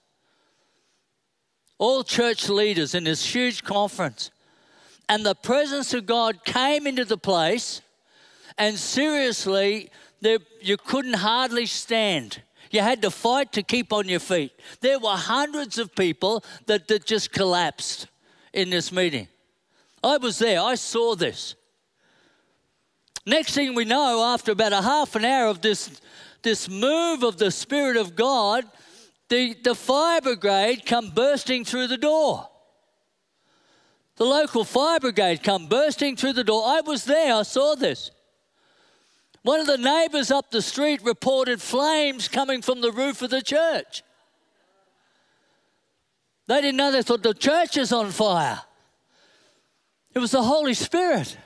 All 1.79 2.05
church 2.05 2.49
leaders 2.49 2.95
in 2.95 3.05
this 3.05 3.25
huge 3.25 3.65
conference. 3.65 4.31
And 5.09 5.25
the 5.25 5.35
presence 5.35 5.95
of 5.95 6.07
God 6.07 6.45
came 6.45 6.87
into 6.87 7.05
the 7.05 7.19
place, 7.19 7.83
and 8.57 8.79
seriously, 8.79 9.91
there, 10.21 10.39
you 10.61 10.77
couldn't 10.77 11.15
hardly 11.15 11.67
stand. 11.67 12.43
You 12.71 12.81
had 12.81 13.03
to 13.03 13.11
fight 13.11 13.53
to 13.53 13.63
keep 13.63 13.93
on 13.93 14.09
your 14.09 14.21
feet. 14.21 14.53
There 14.81 14.99
were 14.99 15.17
hundreds 15.17 15.79
of 15.79 15.95
people 15.95 16.45
that, 16.67 16.89
that 16.89 17.07
just 17.07 17.33
collapsed 17.33 18.09
in 18.53 18.71
this 18.71 18.93
meeting. 18.93 19.29
I 20.03 20.19
was 20.19 20.39
there, 20.39 20.61
I 20.61 20.75
saw 20.75 21.15
this. 21.15 21.55
Next 23.27 23.55
thing 23.55 23.75
we 23.75 23.85
know, 23.85 24.23
after 24.25 24.53
about 24.53 24.73
a 24.73 24.83
half 24.83 25.15
an 25.15 25.25
hour 25.25 25.49
of 25.49 25.61
this, 25.61 26.01
this 26.43 26.69
move 26.69 27.23
of 27.23 27.37
the 27.37 27.51
Spirit 27.51 27.97
of 27.97 28.17
God, 28.17 28.65
the, 29.29 29.55
the 29.63 29.75
fire 29.75 30.21
brigade 30.21 30.87
come 30.87 31.11
bursting 31.11 31.65
through 31.65 31.89
the 31.89 31.99
door. 31.99 32.49
The 34.17 34.25
local 34.25 34.65
fire 34.65 34.99
brigade 34.99 35.43
come 35.43 35.67
bursting 35.67 36.17
through 36.17 36.33
the 36.33 36.45
door. 36.45 36.65
I 36.67 36.81
was 36.81 37.05
there, 37.05 37.35
I 37.35 37.43
saw 37.43 37.75
this. 37.75 38.11
One 39.43 39.61
of 39.61 39.67
the 39.67 39.79
neighbors 39.79 40.31
up 40.31 40.51
the 40.51 40.63
street 40.63 41.03
reported 41.03 41.63
flames 41.63 42.29
coming 42.29 42.63
from 42.63 42.81
the 42.81 42.93
roof 42.93 43.23
of 43.23 43.31
the 43.31 43.43
church. 43.43 44.03
They 46.47 46.61
didn't 46.61 46.77
know, 46.77 46.91
they 46.91 47.03
thought 47.03 47.23
the 47.23 47.35
church 47.35 47.77
is 47.77 47.93
on 47.93 48.11
fire. 48.11 48.61
It 50.15 50.19
was 50.19 50.31
the 50.31 50.43
Holy 50.43 50.75
Spirit. 50.75 51.37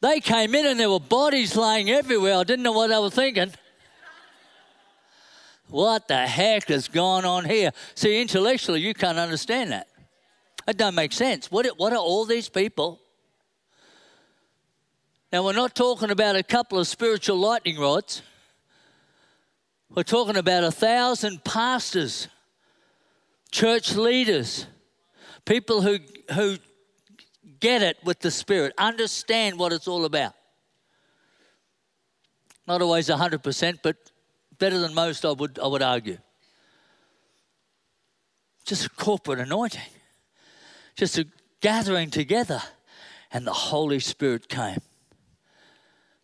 They 0.00 0.20
came 0.20 0.54
in 0.54 0.66
and 0.66 0.80
there 0.80 0.90
were 0.90 1.00
bodies 1.00 1.56
laying 1.56 1.90
everywhere. 1.90 2.36
I 2.36 2.44
didn't 2.44 2.62
know 2.62 2.72
what 2.72 2.88
they 2.88 2.98
were 2.98 3.10
thinking. 3.10 3.52
What 5.68 6.08
the 6.08 6.26
heck 6.26 6.68
has 6.68 6.88
gone 6.88 7.24
on 7.24 7.44
here? 7.44 7.72
See, 7.94 8.20
intellectually, 8.20 8.80
you 8.80 8.94
can't 8.94 9.18
understand 9.18 9.72
that. 9.72 9.88
It 10.66 10.76
don't 10.76 10.94
make 10.94 11.12
sense. 11.12 11.50
What, 11.50 11.66
what 11.76 11.92
are 11.92 11.98
all 11.98 12.24
these 12.24 12.48
people? 12.48 13.00
Now, 15.32 15.44
we're 15.44 15.54
not 15.54 15.74
talking 15.74 16.10
about 16.10 16.36
a 16.36 16.42
couple 16.42 16.78
of 16.78 16.86
spiritual 16.86 17.36
lightning 17.36 17.78
rods. 17.78 18.22
We're 19.92 20.04
talking 20.04 20.36
about 20.36 20.62
a 20.62 20.70
thousand 20.70 21.42
pastors, 21.42 22.28
church 23.50 23.96
leaders, 23.96 24.66
people 25.44 25.82
who, 25.82 25.98
who 26.32 26.58
get 27.58 27.82
it 27.82 27.96
with 28.04 28.20
the 28.20 28.30
Spirit, 28.30 28.72
understand 28.78 29.58
what 29.58 29.72
it's 29.72 29.88
all 29.88 30.04
about. 30.04 30.34
Not 32.68 32.80
always 32.82 33.08
100%, 33.08 33.78
but 33.82 33.96
better 34.58 34.78
than 34.78 34.94
most, 34.94 35.24
I 35.24 35.32
would, 35.32 35.58
I 35.58 35.66
would 35.66 35.82
argue. 35.82 36.18
Just 38.64 38.86
a 38.86 38.90
corporate 38.90 39.40
anointing, 39.40 39.80
just 40.96 41.18
a 41.18 41.26
gathering 41.60 42.10
together, 42.10 42.62
and 43.32 43.46
the 43.46 43.52
Holy 43.52 44.00
Spirit 44.00 44.48
came. 44.48 44.80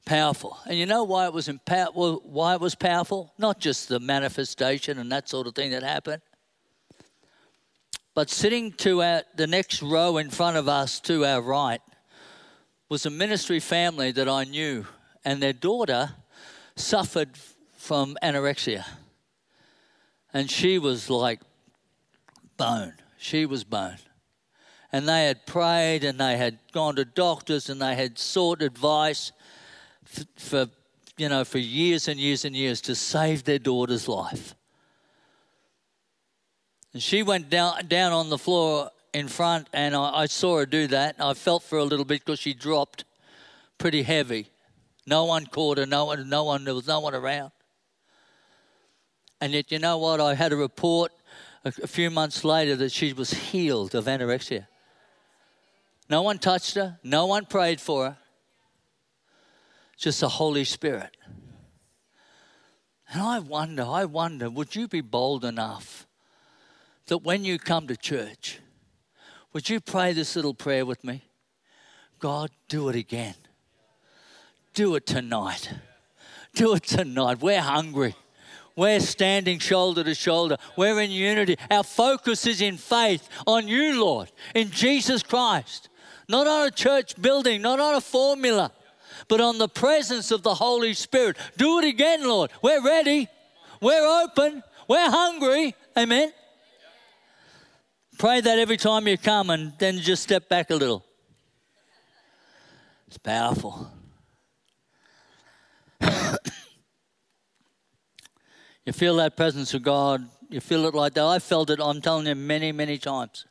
Powerful. 0.05 0.59
And 0.67 0.77
you 0.77 0.87
know 0.87 1.05
why 1.05 1.27
it 1.27 1.33
was 1.33 1.49
empower- 1.49 1.93
why 1.93 2.55
it 2.55 2.61
was 2.61 2.75
powerful? 2.75 3.33
Not 3.39 3.61
just 3.61 3.89
the 3.89 4.01
manifestation 4.01 4.99
and 4.99 5.11
that 5.13 5.29
sort 5.29 5.47
of 5.47 5.55
thing 5.55 5.71
that 5.71 5.83
happened. 5.83 6.23
But 8.15 8.29
sitting 8.29 8.73
to 8.73 9.03
our, 9.03 9.23
the 9.37 9.47
next 9.47 9.81
row 9.81 10.19
in 10.19 10.29
front 10.29 10.57
of 10.57 10.69
us 10.69 11.01
to 11.01 11.25
our 11.25 11.41
right 11.41 11.81
was 12.89 13.07
a 13.07 13.11
ministry 13.11 13.59
family 13.59 14.13
that 14.13 14.29
I 14.29 14.45
knew, 14.45 14.87
and 15.25 15.43
their 15.43 15.55
daughter 15.55 16.13
suffered 16.77 17.31
from 17.77 18.19
anorexia. 18.23 18.85
And 20.35 20.51
she 20.51 20.79
was 20.79 21.09
like 21.09 21.41
bone. 22.57 22.95
She 23.17 23.47
was 23.47 23.65
bone. 23.65 23.99
And 24.91 25.09
they 25.09 25.27
had 25.27 25.47
prayed 25.47 26.05
and 26.05 26.19
they 26.19 26.37
had 26.37 26.59
gone 26.73 26.97
to 26.97 27.05
doctors 27.05 27.71
and 27.71 27.81
they 27.81 27.95
had 27.95 28.19
sought 28.19 28.61
advice 28.61 29.33
for, 30.37 30.69
you 31.17 31.29
know, 31.29 31.45
for 31.45 31.59
years 31.59 32.09
and 32.09 32.19
years 32.19 32.45
and 32.45 32.55
years 32.55 32.81
to 32.83 32.95
save 32.95 33.45
their 33.45 33.59
daughter's 33.59 34.09
life. 34.09 34.55
And 36.93 37.03
she 37.03 37.23
went 37.23 37.49
down, 37.49 37.87
down 37.87 38.13
on 38.13 38.29
the 38.29 38.39
floor 38.39 38.91
in 39.15 39.29
front, 39.29 39.69
and 39.73 39.95
I, 39.95 40.23
I 40.23 40.27
saw 40.27 40.59
her 40.59 40.67
do 40.67 40.87
that. 40.89 41.17
I 41.19 41.35
felt 41.35 41.63
for 41.63 41.79
a 41.79 41.85
little 41.85 42.05
bit 42.05 42.25
because 42.25 42.39
she 42.39 42.55
dropped 42.55 43.05
pretty 43.79 44.03
heavy. 44.03 44.49
No 45.07 45.25
one 45.25 45.47
caught 45.47 45.79
her, 45.79 45.87
no 45.87 46.05
one, 46.07 46.29
no 46.29 46.45
one, 46.45 46.65
there 46.65 46.75
was 46.75 46.87
no 46.87 47.01
one 47.01 47.15
around. 47.15 47.51
And 49.41 49.53
yet, 49.53 49.73
you 49.73 49.79
know 49.79 49.99
what? 49.99 50.21
I 50.21 50.35
had 50.35 50.53
a 50.53 50.57
report 50.57 51.11
a, 51.65 51.73
a 51.83 51.87
few 51.87 52.11
months 52.11 52.45
later 52.45 52.77
that 52.77 52.93
she 52.93 53.13
was 53.13 53.33
healed 53.33 53.95
of 53.95 54.05
anorexia. 54.05 54.67
No 56.09 56.23
one 56.23 56.39
touched 56.39 56.75
her, 56.75 56.99
no 57.03 57.27
one 57.27 57.47
prayed 57.47 57.81
for 57.81 58.05
her, 58.05 58.19
just 60.03 60.21
the 60.21 60.29
Holy 60.29 60.65
Spirit. 60.65 61.17
And 63.13 63.23
I 63.23 63.39
wonder, 63.39 63.85
I 63.85 64.05
wonder, 64.05 64.51
would 64.51 64.75
you 64.75 64.89
be 64.89 65.01
bold 65.01 65.45
enough 65.45 66.09
that 67.07 67.19
when 67.19 67.45
you 67.45 67.57
come 67.57 67.87
to 67.87 67.97
church, 67.97 68.59
would 69.53 69.71
you 69.71 69.81
pray 69.81 70.13
this 70.13 70.35
little 70.35 70.55
prayer 70.55 70.85
with 70.85 71.05
me? 71.05 71.23
God, 72.19 72.51
do 72.69 72.89
it 72.89 72.97
again. 72.97 73.37
Do 74.75 74.97
it 74.97 75.07
tonight. 75.07 75.73
Do 76.53 76.75
it 76.75 76.83
tonight. 76.83 77.41
We're 77.41 77.61
hungry. 77.61 78.17
We're 78.75 78.99
standing 78.99 79.61
shoulder 79.61 80.03
to 80.03 80.17
shoulder. 80.17 80.57
We're 80.77 81.01
in 81.01 81.13
unity. 81.13 81.57
Our 81.71 81.85
focus 81.85 82.45
is 82.45 82.61
in 82.61 82.77
faith 82.77 83.29
on 83.47 83.69
you, 83.69 84.03
Lord, 84.05 84.33
in 84.53 84.71
Jesus 84.71 85.23
Christ. 85.23 85.91
Not 86.29 86.49
on 86.49 86.67
a 86.67 86.71
church 86.73 87.21
building, 87.21 87.63
not 87.63 87.79
on 87.79 87.95
a 87.95 88.01
formula, 88.01 88.73
but 89.29 89.41
on 89.41 89.59
the 89.59 89.69
presence 89.69 90.31
of 90.31 90.43
the 90.43 90.55
Holy 90.55 90.95
Spirit. 90.95 91.37
Do 91.57 91.79
it 91.79 91.85
again, 91.85 92.27
Lord. 92.27 92.51
We're 92.63 92.83
ready. 92.83 93.29
We're 93.81 94.25
open. 94.25 94.63
We're 94.89 95.11
hungry. 95.11 95.75
Amen. 95.97 96.33
Pray 98.19 98.41
that 98.41 98.59
every 98.59 98.77
time 98.77 99.09
you 99.09 99.19
come 99.19 99.51
and 99.51 99.73
then 99.79 99.99
just 99.99 100.23
step 100.23 100.49
back 100.49 100.71
a 100.71 100.75
little. 100.75 101.05
It's 103.09 103.19
powerful. 103.19 103.91
you 108.87 108.93
feel 108.93 109.17
that 109.17 109.37
presence 109.37 109.75
of 109.75 109.83
God. 109.83 110.27
You 110.49 110.61
feel 110.61 110.87
it 110.87 110.95
like 110.95 111.13
that. 111.15 111.25
I 111.25 111.39
felt 111.39 111.69
it, 111.69 111.79
I'm 111.79 112.01
telling 112.01 112.27
you, 112.27 112.35
many, 112.35 112.73
many 112.73 112.97
times. 112.97 113.45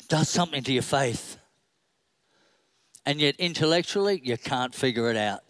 It 0.00 0.08
does 0.08 0.28
something 0.28 0.62
to 0.62 0.72
your 0.72 0.82
faith. 0.82 1.37
And 3.08 3.22
yet, 3.22 3.36
intellectually, 3.38 4.20
you 4.22 4.36
can't 4.36 4.74
figure 4.74 5.10
it 5.10 5.16
out. 5.16 5.40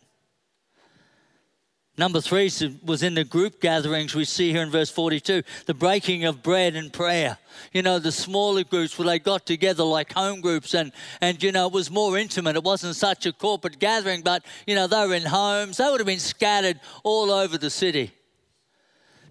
Number 1.97 2.21
three 2.21 2.49
was 2.85 3.03
in 3.03 3.15
the 3.15 3.25
group 3.25 3.61
gatherings 3.61 4.15
we 4.15 4.27
see 4.27 4.53
here 4.53 4.63
in 4.63 4.71
verse 4.71 4.91
42 4.91 5.43
the 5.67 5.75
breaking 5.75 6.25
of 6.25 6.41
bread 6.41 6.77
and 6.77 6.93
prayer. 6.93 7.37
You 7.73 7.83
know, 7.83 7.99
the 7.99 8.13
smaller 8.13 8.63
groups 8.63 8.97
where 8.97 9.07
they 9.07 9.19
got 9.19 9.45
together 9.45 9.83
like 9.83 10.13
home 10.13 10.41
groups 10.41 10.73
and, 10.73 10.93
and, 11.21 11.43
you 11.43 11.51
know, 11.51 11.67
it 11.67 11.73
was 11.73 11.91
more 11.91 12.17
intimate. 12.17 12.55
It 12.55 12.63
wasn't 12.63 12.95
such 12.95 13.27
a 13.27 13.33
corporate 13.33 13.81
gathering, 13.81 14.23
but, 14.23 14.45
you 14.65 14.77
know, 14.77 14.87
they 14.87 15.05
were 15.05 15.15
in 15.15 15.25
homes. 15.25 15.79
They 15.79 15.91
would 15.91 15.99
have 15.99 16.07
been 16.07 16.21
scattered 16.21 16.79
all 17.03 17.33
over 17.33 17.59
the 17.59 17.71
city. 17.71 18.13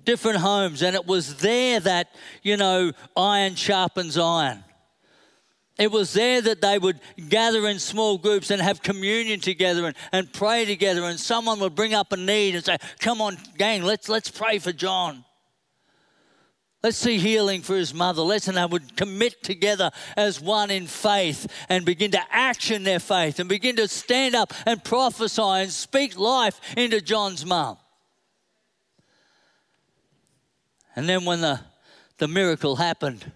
Different 0.03 0.39
homes. 0.39 0.83
And 0.83 0.97
it 0.97 1.07
was 1.07 1.37
there 1.37 1.79
that, 1.79 2.13
you 2.43 2.57
know, 2.57 2.91
iron 3.15 3.55
sharpens 3.55 4.17
iron. 4.17 4.65
It 5.77 5.91
was 5.91 6.13
there 6.13 6.41
that 6.41 6.61
they 6.61 6.79
would 6.79 6.99
gather 7.29 7.67
in 7.67 7.77
small 7.77 8.17
groups 8.17 8.49
and 8.49 8.61
have 8.61 8.81
communion 8.81 9.39
together 9.39 9.85
and, 9.85 9.95
and 10.11 10.31
pray 10.33 10.65
together. 10.65 11.03
And 11.03 11.19
someone 11.19 11.59
would 11.59 11.75
bring 11.75 11.93
up 11.93 12.11
a 12.11 12.17
need 12.17 12.55
and 12.55 12.65
say, 12.65 12.77
Come 12.99 13.21
on, 13.21 13.37
gang, 13.57 13.83
let's, 13.83 14.09
let's 14.09 14.31
pray 14.31 14.57
for 14.57 14.71
John. 14.71 15.23
Let's 16.83 16.97
see 16.97 17.17
healing 17.17 17.61
for 17.61 17.75
his 17.75 17.93
mother. 17.93 18.21
Let's, 18.21 18.47
and 18.47 18.57
they 18.57 18.65
would 18.65 18.95
commit 18.95 19.43
together 19.43 19.91
as 20.15 20.39
one 20.39 20.71
in 20.71 20.87
faith 20.87 21.47
and 21.69 21.85
begin 21.85 22.11
to 22.11 22.21
action 22.31 22.83
their 22.83 22.99
faith 22.99 23.39
and 23.39 23.49
begin 23.49 23.75
to 23.77 23.87
stand 23.87 24.35
up 24.35 24.53
and 24.65 24.83
prophesy 24.83 25.41
and 25.41 25.71
speak 25.71 26.17
life 26.17 26.59
into 26.75 27.01
John's 27.01 27.45
mum. 27.45 27.77
And 30.95 31.07
then 31.07 31.25
when 31.25 31.41
the, 31.41 31.59
the 32.17 32.27
miracle 32.27 32.75
happened, 32.75 33.31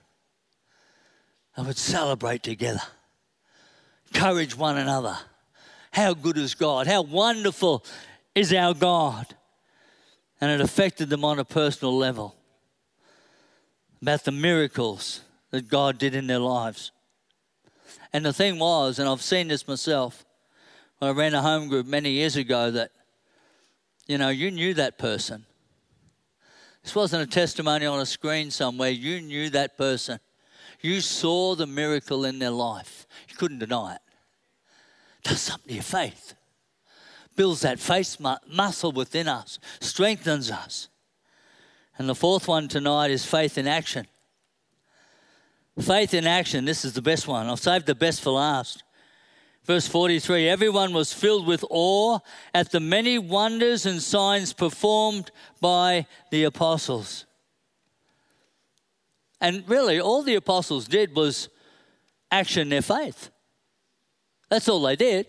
and 1.61 1.67
would 1.67 1.77
celebrate 1.77 2.41
together, 2.41 2.81
encourage 4.11 4.57
one 4.57 4.79
another, 4.79 5.15
How 5.91 6.15
good 6.15 6.35
is 6.35 6.55
God? 6.55 6.87
How 6.87 7.03
wonderful 7.03 7.85
is 8.33 8.51
our 8.51 8.73
God? 8.73 9.27
And 10.41 10.49
it 10.49 10.59
affected 10.59 11.11
them 11.11 11.23
on 11.23 11.37
a 11.37 11.45
personal 11.45 11.95
level 11.95 12.35
about 14.01 14.23
the 14.23 14.31
miracles 14.31 15.21
that 15.51 15.69
God 15.69 15.99
did 15.99 16.15
in 16.15 16.25
their 16.25 16.39
lives. 16.39 16.91
And 18.11 18.25
the 18.25 18.33
thing 18.33 18.57
was, 18.57 18.97
and 18.97 19.07
I've 19.07 19.21
seen 19.21 19.47
this 19.47 19.67
myself, 19.67 20.25
when 20.97 21.11
I 21.11 21.13
ran 21.13 21.35
a 21.35 21.43
home 21.43 21.67
group 21.67 21.85
many 21.85 22.09
years 22.09 22.37
ago, 22.37 22.71
that, 22.71 22.89
you 24.07 24.17
know, 24.17 24.29
you 24.29 24.49
knew 24.49 24.73
that 24.73 24.97
person. 24.97 25.45
This 26.81 26.95
wasn't 26.95 27.21
a 27.21 27.31
testimony 27.31 27.85
on 27.85 27.99
a 27.99 28.05
screen 28.07 28.49
somewhere. 28.49 28.89
You 28.89 29.21
knew 29.21 29.51
that 29.51 29.77
person. 29.77 30.19
You 30.81 31.01
saw 31.01 31.55
the 31.55 31.67
miracle 31.67 32.25
in 32.25 32.39
their 32.39 32.51
life. 32.51 33.05
You 33.29 33.35
couldn't 33.35 33.59
deny 33.59 33.95
it. 33.95 34.01
Does 35.23 35.41
something 35.41 35.69
to 35.69 35.73
your 35.75 35.83
faith. 35.83 36.33
Builds 37.35 37.61
that 37.61 37.79
faith 37.79 38.19
mu- 38.19 38.35
muscle 38.47 38.91
within 38.91 39.27
us, 39.27 39.59
strengthens 39.79 40.51
us. 40.51 40.89
And 41.97 42.09
the 42.09 42.15
fourth 42.15 42.47
one 42.47 42.67
tonight 42.67 43.11
is 43.11 43.25
faith 43.25 43.57
in 43.57 43.67
action. 43.67 44.07
Faith 45.79 46.13
in 46.13 46.27
action, 46.27 46.65
this 46.65 46.83
is 46.83 46.93
the 46.93 47.01
best 47.01 47.27
one. 47.27 47.47
I've 47.47 47.59
saved 47.59 47.85
the 47.85 47.95
best 47.95 48.21
for 48.21 48.31
last. 48.31 48.83
Verse 49.63 49.87
43 49.87 50.49
Everyone 50.49 50.93
was 50.93 51.13
filled 51.13 51.45
with 51.45 51.63
awe 51.69 52.19
at 52.53 52.71
the 52.71 52.79
many 52.79 53.17
wonders 53.17 53.85
and 53.85 54.01
signs 54.01 54.53
performed 54.53 55.31
by 55.59 56.07
the 56.31 56.43
apostles. 56.43 57.25
And 59.41 59.67
really, 59.67 59.99
all 59.99 60.21
the 60.21 60.35
apostles 60.35 60.87
did 60.87 61.15
was 61.15 61.49
action 62.29 62.69
their 62.69 62.83
faith. 62.83 63.31
That's 64.49 64.69
all 64.69 64.81
they 64.83 64.95
did. 64.95 65.25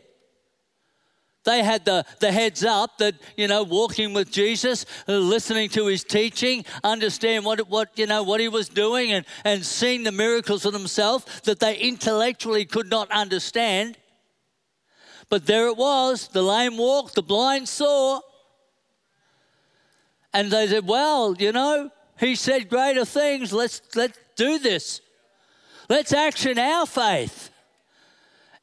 They 1.45 1.65
had 1.65 1.85
the, 1.85 2.05
the 2.21 2.31
heads 2.31 2.63
up 2.63 2.99
that, 2.99 3.17
you 3.37 3.49
know, 3.49 3.65
walking 3.65 4.13
with 4.13 4.31
Jesus, 4.31 4.87
uh, 5.09 5.15
listening 5.15 5.71
to 5.71 5.87
his 5.87 6.05
teaching, 6.05 6.65
understand 6.85 7.45
what, 7.45 7.69
what, 7.69 7.91
you 7.99 8.07
know, 8.07 8.23
what 8.23 8.41
he 8.41 8.49
was 8.49 8.69
doing 8.69 9.11
and, 9.11 9.27
and 9.45 9.65
seeing 9.65 10.05
the 10.05 10.13
miracles 10.13 10.63
for 10.63 10.71
themselves 10.71 11.25
that 11.43 11.59
they 11.59 11.77
intellectually 11.77 12.65
could 12.65 12.89
not 12.89 13.11
understand. 13.11 13.97
But 15.31 15.47
there 15.47 15.67
it 15.67 15.77
was 15.77 16.29
the 16.29 16.43
lame 16.43 16.77
walked, 16.77 17.17
the 17.17 17.23
blind 17.23 17.69
saw. 17.69 18.21
And 20.33 20.51
they 20.51 20.69
said, 20.69 20.87
well, 20.87 21.35
you 21.37 21.51
know, 21.51 21.91
he 22.23 22.37
said 22.37 22.69
greater 22.69 23.05
things. 23.05 23.53
Let's, 23.53 23.83
let's 23.97 24.17
do 24.37 24.59
this. 24.61 25.01
Let's 25.89 26.13
action 26.13 26.57
our 26.57 26.87
faith. 26.87 27.51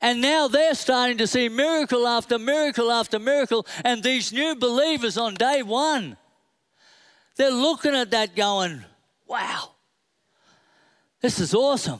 And 0.02 0.22
now 0.22 0.48
they're 0.48 0.76
starting 0.76 1.17
to 1.17 1.28
see 1.28 1.50
miracle 1.50 2.08
after 2.08 2.39
miracle 2.39 2.89
after 2.89 3.19
miracle. 3.19 3.67
And 3.84 4.02
these 4.02 4.32
new 4.32 4.56
believers 4.56 5.17
on 5.17 5.34
day 5.34 5.62
one, 5.62 6.15
they're 7.36 7.52
looking 7.52 7.95
at 7.95 8.12
that 8.12 8.34
going, 8.34 8.86
wow, 9.28 9.72
this 11.19 11.39
is 11.39 11.54
awesome. 11.54 12.00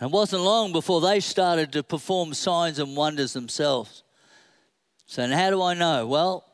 And 0.00 0.10
it 0.10 0.12
wasn't 0.12 0.42
long 0.42 0.72
before 0.72 1.02
they 1.02 1.20
started 1.20 1.72
to 1.72 1.82
perform 1.82 2.32
signs 2.32 2.78
and 2.78 2.96
wonders 2.96 3.34
themselves. 3.34 4.02
So, 5.06 5.28
how 5.28 5.50
do 5.50 5.60
I 5.60 5.74
know? 5.74 6.06
Well, 6.06 6.44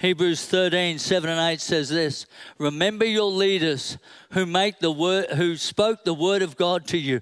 Hebrews 0.00 0.46
13, 0.46 0.98
7 0.98 1.28
and 1.28 1.38
8 1.38 1.60
says 1.60 1.90
this 1.90 2.24
Remember 2.56 3.04
your 3.04 3.30
leaders 3.30 3.98
who 4.30 4.46
make 4.46 4.78
the 4.78 4.90
word 4.90 5.32
who 5.32 5.56
spoke 5.56 6.04
the 6.04 6.14
word 6.14 6.40
of 6.40 6.56
God 6.56 6.86
to 6.86 6.96
you. 6.96 7.20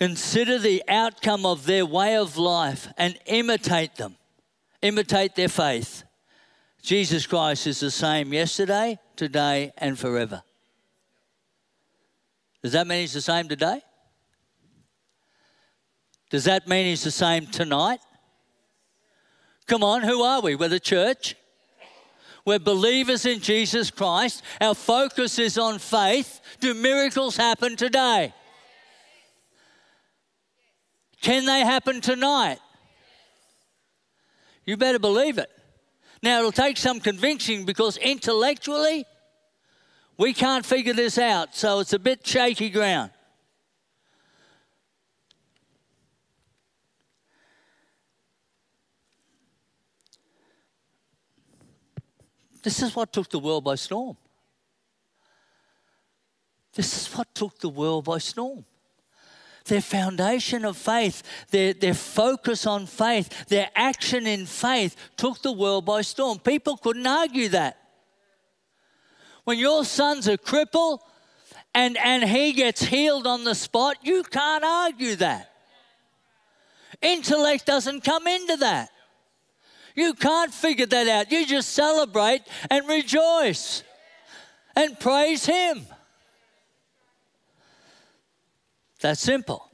Consider 0.00 0.58
the 0.58 0.82
outcome 0.88 1.46
of 1.46 1.64
their 1.64 1.86
way 1.86 2.16
of 2.16 2.36
life 2.36 2.88
and 2.98 3.16
imitate 3.26 3.94
them. 3.94 4.16
Imitate 4.82 5.36
their 5.36 5.48
faith. 5.48 6.02
Jesus 6.82 7.28
Christ 7.28 7.68
is 7.68 7.78
the 7.78 7.92
same 7.92 8.32
yesterday, 8.32 8.98
today, 9.14 9.72
and 9.78 9.96
forever. 9.96 10.42
Does 12.60 12.72
that 12.72 12.88
mean 12.88 13.02
he's 13.02 13.12
the 13.12 13.20
same 13.20 13.46
today? 13.46 13.80
Does 16.28 16.42
that 16.46 16.66
mean 16.66 16.86
he's 16.86 17.04
the 17.04 17.12
same 17.12 17.46
tonight? 17.46 18.00
Come 19.68 19.84
on, 19.84 20.02
who 20.02 20.22
are 20.22 20.40
we? 20.40 20.56
We're 20.56 20.68
the 20.68 20.80
church. 20.80 21.36
We're 22.44 22.58
believers 22.58 23.24
in 23.24 23.40
Jesus 23.40 23.90
Christ. 23.90 24.42
Our 24.60 24.74
focus 24.74 25.38
is 25.38 25.58
on 25.58 25.78
faith. 25.78 26.40
Do 26.60 26.74
miracles 26.74 27.36
happen 27.36 27.76
today? 27.76 28.32
Can 31.20 31.46
they 31.46 31.60
happen 31.60 32.00
tonight? 32.00 32.58
You 34.66 34.76
better 34.76 34.98
believe 34.98 35.38
it. 35.38 35.50
Now, 36.22 36.38
it'll 36.38 36.52
take 36.52 36.76
some 36.76 37.00
convincing 37.00 37.64
because 37.64 37.96
intellectually, 37.96 39.04
we 40.18 40.32
can't 40.32 40.64
figure 40.64 40.92
this 40.92 41.18
out, 41.18 41.54
so 41.54 41.80
it's 41.80 41.92
a 41.92 41.98
bit 41.98 42.26
shaky 42.26 42.70
ground. 42.70 43.10
This 52.62 52.82
is 52.82 52.94
what 52.94 53.12
took 53.12 53.28
the 53.28 53.38
world 53.38 53.64
by 53.64 53.74
storm. 53.74 54.16
This 56.74 56.96
is 56.96 57.14
what 57.14 57.34
took 57.34 57.58
the 57.58 57.68
world 57.68 58.04
by 58.04 58.18
storm 58.18 58.64
their 59.64 59.80
foundation 59.80 60.64
of 60.64 60.76
faith, 60.76 61.22
their, 61.50 61.72
their 61.72 61.94
focus 61.94 62.66
on 62.66 62.86
faith, 62.86 63.46
their 63.46 63.70
action 63.74 64.26
in 64.26 64.46
faith 64.46 64.96
took 65.16 65.40
the 65.42 65.52
world 65.52 65.84
by 65.84 66.02
storm. 66.02 66.38
People 66.38 66.76
couldn't 66.76 67.06
argue 67.06 67.48
that. 67.48 67.78
When 69.44 69.58
your 69.58 69.84
son's 69.84 70.28
a 70.28 70.38
cripple 70.38 70.98
and, 71.74 71.96
and 71.98 72.24
he 72.24 72.52
gets 72.52 72.82
healed 72.82 73.26
on 73.26 73.44
the 73.44 73.54
spot, 73.54 73.96
you 74.02 74.22
can't 74.22 74.64
argue 74.64 75.16
that. 75.16 75.50
Intellect 77.00 77.66
doesn't 77.66 78.04
come 78.04 78.26
into 78.26 78.56
that. 78.58 78.90
You 79.94 80.14
can't 80.14 80.52
figure 80.52 80.86
that 80.86 81.08
out. 81.08 81.32
You 81.32 81.46
just 81.46 81.70
celebrate 81.70 82.42
and 82.70 82.88
rejoice 82.88 83.82
and 84.74 84.98
praise 84.98 85.44
Him. 85.44 85.86
That's 89.00 89.20
simple. 89.20 89.68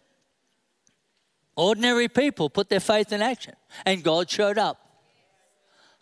Ordinary 1.56 2.08
people 2.08 2.48
put 2.50 2.68
their 2.68 2.80
faith 2.80 3.12
in 3.12 3.20
action, 3.20 3.54
and 3.84 4.02
God 4.02 4.30
showed 4.30 4.58
up. 4.58 4.80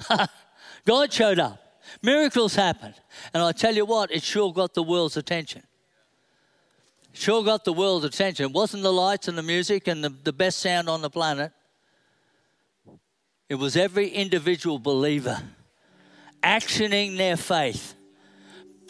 God 0.84 1.12
showed 1.12 1.38
up. 1.38 1.80
Miracles 2.02 2.54
happened. 2.54 2.94
And 3.32 3.42
I 3.42 3.52
tell 3.52 3.74
you 3.74 3.84
what, 3.84 4.10
it 4.10 4.22
sure 4.22 4.52
got 4.52 4.74
the 4.74 4.82
world's 4.82 5.16
attention. 5.16 5.62
Sure 7.12 7.42
got 7.42 7.64
the 7.64 7.72
world's 7.72 8.04
attention. 8.04 8.46
It 8.46 8.52
wasn't 8.52 8.82
the 8.82 8.92
lights 8.92 9.28
and 9.28 9.38
the 9.38 9.42
music 9.42 9.88
and 9.88 10.04
the, 10.04 10.10
the 10.10 10.32
best 10.32 10.58
sound 10.58 10.88
on 10.88 11.00
the 11.00 11.10
planet. 11.10 11.52
It 13.48 13.56
was 13.56 13.76
every 13.76 14.08
individual 14.08 14.78
believer 14.78 15.40
actioning 16.42 17.16
their 17.16 17.36
faith, 17.36 17.94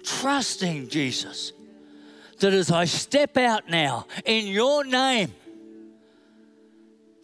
trusting 0.03 0.88
Jesus, 0.88 1.53
that 2.40 2.53
as 2.53 2.71
I 2.71 2.85
step 2.87 3.37
out 3.37 3.69
now 3.69 4.07
in 4.25 4.47
your 4.47 4.85
name, 4.85 5.35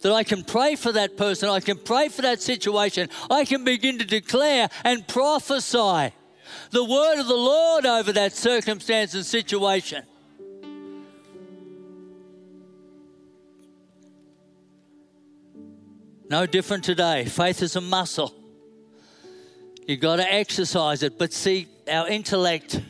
that 0.01 0.11
I 0.11 0.23
can 0.23 0.43
pray 0.43 0.75
for 0.75 0.91
that 0.91 1.17
person, 1.17 1.49
I 1.49 1.59
can 1.59 1.77
pray 1.77 2.09
for 2.09 2.21
that 2.23 2.41
situation, 2.41 3.09
I 3.31 3.45
can 3.45 3.63
begin 3.63 3.99
to 3.99 4.05
declare 4.05 4.69
and 4.83 5.07
prophesy 5.07 6.13
the 6.71 6.83
word 6.83 7.19
of 7.19 7.27
the 7.27 7.35
Lord 7.35 7.85
over 7.85 8.11
that 8.11 8.33
circumstance 8.33 9.13
and 9.13 9.25
situation. 9.25 10.03
No 16.33 16.47
different 16.47 16.83
today. 16.83 17.25
Faith 17.25 17.61
is 17.61 17.75
a 17.75 17.81
muscle. 17.81 18.33
You've 19.85 19.99
got 19.99 20.15
to 20.15 20.33
exercise 20.33 21.03
it. 21.03 21.19
But 21.19 21.31
see, 21.31 21.67
our 21.87 22.07
intellect 22.07 22.81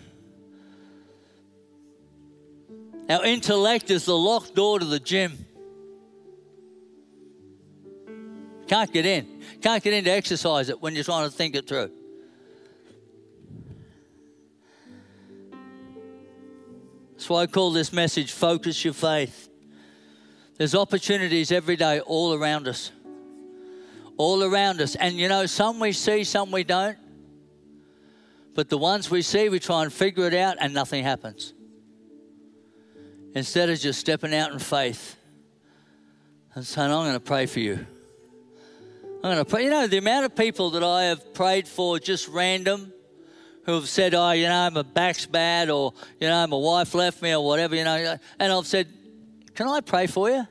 Our 3.10 3.26
intellect 3.26 3.92
is 3.92 4.06
the 4.06 4.16
locked 4.16 4.56
door 4.56 4.80
to 4.80 4.86
the 4.86 4.98
gym. 4.98 5.46
Can't 8.68 8.94
get 8.94 9.06
in. 9.06 9.44
Can't 9.62 9.84
get 9.84 9.92
in 9.92 10.06
to 10.06 10.12
exercise 10.12 10.70
it 10.70 10.82
when 10.82 10.96
you're 10.96 11.04
trying 11.04 11.30
to 11.30 11.36
think 11.36 11.58
it 11.58 11.68
through. 11.68 11.92
That's 17.12 17.28
why 17.28 17.42
I 17.42 17.48
call 17.48 17.74
this 17.74 17.92
message 17.92 18.32
Focus 18.32 18.86
Your 18.86 18.94
Faith. 18.94 19.50
There's 20.58 20.74
opportunities 20.74 21.52
every 21.52 21.76
day 21.76 22.00
all 22.00 22.34
around 22.34 22.70
us. 22.70 22.90
All 24.18 24.44
around 24.44 24.82
us. 24.82 24.96
And 24.96 25.16
you 25.16 25.28
know, 25.28 25.46
some 25.46 25.80
we 25.80 25.92
see, 25.92 26.24
some 26.24 26.52
we 26.52 26.64
don't. 26.64 26.98
But 28.56 28.70
the 28.70 28.78
ones 28.78 29.10
we 29.10 29.22
see, 29.22 29.50
we 29.50 29.60
try 29.60 29.84
and 29.84 29.92
figure 29.92 30.28
it 30.28 30.34
out 30.34 30.58
and 30.60 30.74
nothing 30.74 31.04
happens 31.04 31.54
instead 33.36 33.70
of 33.70 33.80
just 33.80 34.00
stepping 34.00 34.34
out 34.34 34.52
in 34.52 34.60
faith 34.60 35.16
and 36.54 36.66
saying, 36.66 36.92
I'm 36.92 37.04
going 37.04 37.14
to 37.14 37.20
pray 37.20 37.48
for 37.48 37.60
you. 37.60 37.86
I'm 39.16 39.22
going 39.22 39.38
to 39.38 39.46
pray. 39.46 39.64
You 39.64 39.70
know, 39.70 39.88
the 39.88 39.98
amount 39.98 40.26
of 40.26 40.36
people 40.36 40.72
that 40.72 40.84
I 40.84 41.06
have 41.06 41.34
prayed 41.34 41.68
for 41.68 41.98
just 41.98 42.28
random 42.28 42.94
who 43.66 43.74
have 43.74 43.88
said, 43.88 44.14
oh, 44.14 44.32
you 44.32 44.48
know, 44.48 44.70
my 44.70 44.82
back's 44.82 45.26
bad 45.26 45.70
or, 45.70 45.94
you 46.20 46.28
know, 46.28 46.46
my 46.46 46.58
wife 46.58 46.94
left 46.94 47.22
me 47.22 47.34
or 47.34 47.44
whatever, 47.44 47.76
you 47.76 47.86
know. 47.86 48.18
And 48.38 48.52
I've 48.52 48.68
said, 48.68 48.88
can 49.56 49.68
I 49.68 49.82
pray 49.82 50.08
for 50.08 50.30
you? 50.30 50.46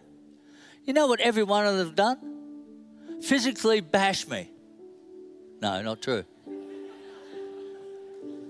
You 0.85 0.93
know 0.95 1.07
what 1.07 1.21
every 1.21 1.45
one 1.45 1.67
of 1.67 1.77
them 1.77 1.87
have 1.87 1.95
done? 1.95 2.32
Physically 3.23 3.81
bash 3.81 4.27
me. 4.27 4.51
No, 5.61 5.81
not 5.81 6.03
true. 6.03 6.25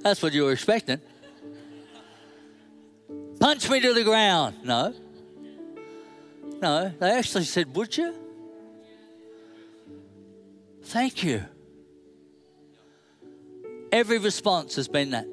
That's 0.01 0.23
what 0.23 0.33
you 0.33 0.45
were 0.45 0.53
expecting. 0.53 1.01
Punch 3.39 3.69
me 3.69 3.81
to 3.81 3.93
the 3.93 4.03
ground. 4.03 4.57
No. 4.65 4.95
No, 6.61 6.93
they 6.99 7.11
actually 7.11 7.45
said, 7.45 7.75
Would 7.77 7.97
you? 7.97 8.15
Thank 10.85 11.23
you. 11.23 11.45
Every 13.91 14.19
response 14.19 14.77
has 14.77 14.89
been 14.89 15.11
that. 15.11 15.27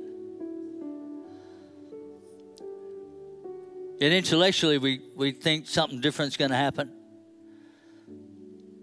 Yet 3.99 4.12
intellectually, 4.12 4.78
we, 4.78 5.02
we 5.15 5.32
think 5.32 5.67
something 5.67 6.02
different 6.02 6.34
is 6.34 6.38
going 6.38 6.52
to 6.52 6.58
happen. 6.58 6.91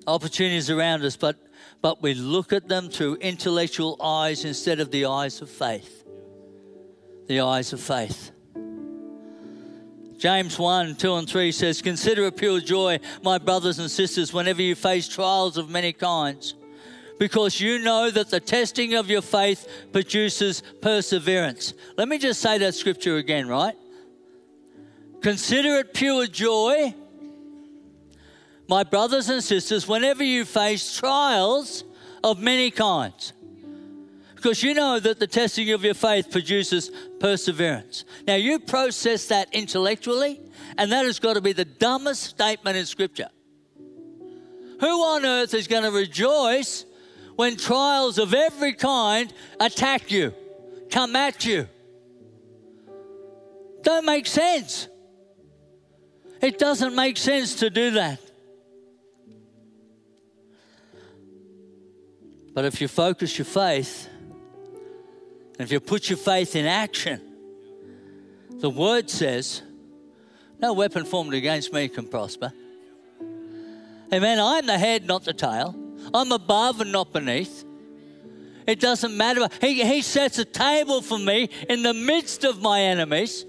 Opportunities 0.06 0.70
around 0.70 1.04
us, 1.04 1.16
but, 1.16 1.36
but 1.82 2.02
we 2.02 2.14
look 2.14 2.52
at 2.52 2.68
them 2.68 2.88
through 2.88 3.16
intellectual 3.16 4.00
eyes 4.00 4.44
instead 4.44 4.80
of 4.80 4.90
the 4.90 5.06
eyes 5.06 5.40
of 5.40 5.50
faith. 5.50 6.04
The 7.26 7.40
eyes 7.40 7.72
of 7.72 7.80
faith. 7.80 8.30
James 10.18 10.58
1 10.58 10.96
2 10.96 11.14
and 11.14 11.28
3 11.28 11.52
says, 11.52 11.82
Consider 11.82 12.24
it 12.26 12.36
pure 12.36 12.60
joy, 12.60 12.98
my 13.22 13.38
brothers 13.38 13.78
and 13.78 13.90
sisters, 13.90 14.32
whenever 14.32 14.62
you 14.62 14.74
face 14.74 15.08
trials 15.08 15.58
of 15.58 15.68
many 15.68 15.92
kinds, 15.92 16.54
because 17.18 17.60
you 17.60 17.78
know 17.80 18.10
that 18.10 18.30
the 18.30 18.40
testing 18.40 18.94
of 18.94 19.10
your 19.10 19.22
faith 19.22 19.68
produces 19.92 20.62
perseverance. 20.80 21.74
Let 21.96 22.08
me 22.08 22.18
just 22.18 22.40
say 22.40 22.58
that 22.58 22.74
scripture 22.74 23.16
again, 23.16 23.46
right? 23.46 23.74
Consider 25.22 25.76
it 25.76 25.92
pure 25.92 26.26
joy, 26.26 26.94
my 28.68 28.82
brothers 28.82 29.28
and 29.28 29.42
sisters, 29.42 29.86
whenever 29.86 30.24
you 30.24 30.44
face 30.44 30.96
trials 30.96 31.84
of 32.24 32.40
many 32.40 32.70
kinds. 32.70 33.32
Because 34.34 34.62
you 34.62 34.74
know 34.74 35.00
that 35.00 35.18
the 35.18 35.26
testing 35.26 35.72
of 35.72 35.82
your 35.84 35.94
faith 35.94 36.30
produces 36.30 36.90
perseverance. 37.20 38.04
Now, 38.26 38.34
you 38.34 38.58
process 38.58 39.26
that 39.28 39.48
intellectually, 39.52 40.40
and 40.76 40.92
that 40.92 41.04
has 41.04 41.18
got 41.18 41.34
to 41.34 41.40
be 41.40 41.52
the 41.52 41.64
dumbest 41.64 42.22
statement 42.22 42.76
in 42.76 42.86
Scripture. 42.86 43.28
Who 44.80 45.02
on 45.02 45.24
earth 45.24 45.54
is 45.54 45.66
going 45.66 45.84
to 45.84 45.90
rejoice 45.90 46.84
when 47.36 47.56
trials 47.56 48.18
of 48.18 48.34
every 48.34 48.74
kind 48.74 49.32
attack 49.58 50.10
you, 50.10 50.34
come 50.90 51.16
at 51.16 51.44
you? 51.44 51.68
Don't 53.82 54.04
make 54.04 54.26
sense. 54.26 54.88
It 56.42 56.58
doesn't 56.58 56.94
make 56.94 57.16
sense 57.16 57.56
to 57.56 57.70
do 57.70 57.92
that. 57.92 58.20
But 62.56 62.64
if 62.64 62.80
you 62.80 62.88
focus 62.88 63.36
your 63.36 63.44
faith, 63.44 64.08
and 65.58 65.60
if 65.60 65.70
you 65.70 65.78
put 65.78 66.08
your 66.08 66.16
faith 66.16 66.56
in 66.56 66.64
action, 66.64 67.20
the 68.48 68.70
word 68.70 69.10
says, 69.10 69.60
No 70.58 70.72
weapon 70.72 71.04
formed 71.04 71.34
against 71.34 71.70
me 71.74 71.86
can 71.88 72.08
prosper. 72.08 72.54
Amen. 74.10 74.38
I'm 74.40 74.64
the 74.64 74.78
head, 74.78 75.04
not 75.04 75.24
the 75.24 75.34
tail. 75.34 75.76
I'm 76.14 76.32
above 76.32 76.80
and 76.80 76.92
not 76.92 77.12
beneath. 77.12 77.62
It 78.66 78.80
doesn't 78.80 79.14
matter. 79.14 79.48
He, 79.60 79.84
he 79.84 80.00
sets 80.00 80.38
a 80.38 80.46
table 80.46 81.02
for 81.02 81.18
me 81.18 81.50
in 81.68 81.82
the 81.82 81.92
midst 81.92 82.42
of 82.44 82.62
my 82.62 82.80
enemies. 82.80 83.44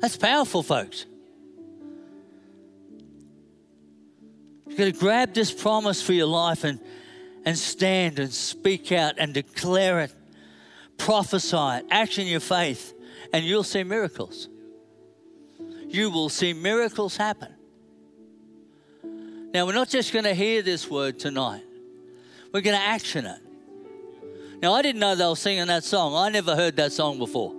That's 0.00 0.16
powerful, 0.16 0.62
folks. 0.62 1.06
You've 4.66 4.78
got 4.78 4.84
to 4.84 4.92
grab 4.92 5.34
this 5.34 5.52
promise 5.52 6.02
for 6.02 6.12
your 6.12 6.26
life 6.26 6.64
and, 6.64 6.80
and 7.44 7.56
stand 7.56 8.18
and 8.18 8.32
speak 8.32 8.92
out 8.92 9.14
and 9.18 9.34
declare 9.34 10.00
it, 10.00 10.12
prophesy 10.96 11.56
it, 11.56 11.86
action 11.90 12.26
your 12.26 12.40
faith, 12.40 12.94
and 13.32 13.44
you'll 13.44 13.62
see 13.62 13.84
miracles. 13.84 14.48
You 15.88 16.10
will 16.10 16.28
see 16.28 16.52
miracles 16.52 17.16
happen. 17.16 17.54
Now, 19.52 19.66
we're 19.66 19.74
not 19.74 19.88
just 19.88 20.12
going 20.12 20.24
to 20.24 20.34
hear 20.34 20.62
this 20.62 20.90
word 20.90 21.20
tonight, 21.20 21.62
we're 22.52 22.62
going 22.62 22.76
to 22.76 22.82
action 22.82 23.26
it. 23.26 23.40
Now, 24.60 24.72
I 24.72 24.82
didn't 24.82 25.00
know 25.00 25.14
they 25.14 25.26
were 25.26 25.36
singing 25.36 25.66
that 25.66 25.84
song. 25.84 26.14
I 26.14 26.30
never 26.30 26.56
heard 26.56 26.76
that 26.76 26.92
song 26.92 27.18
before. 27.18 27.53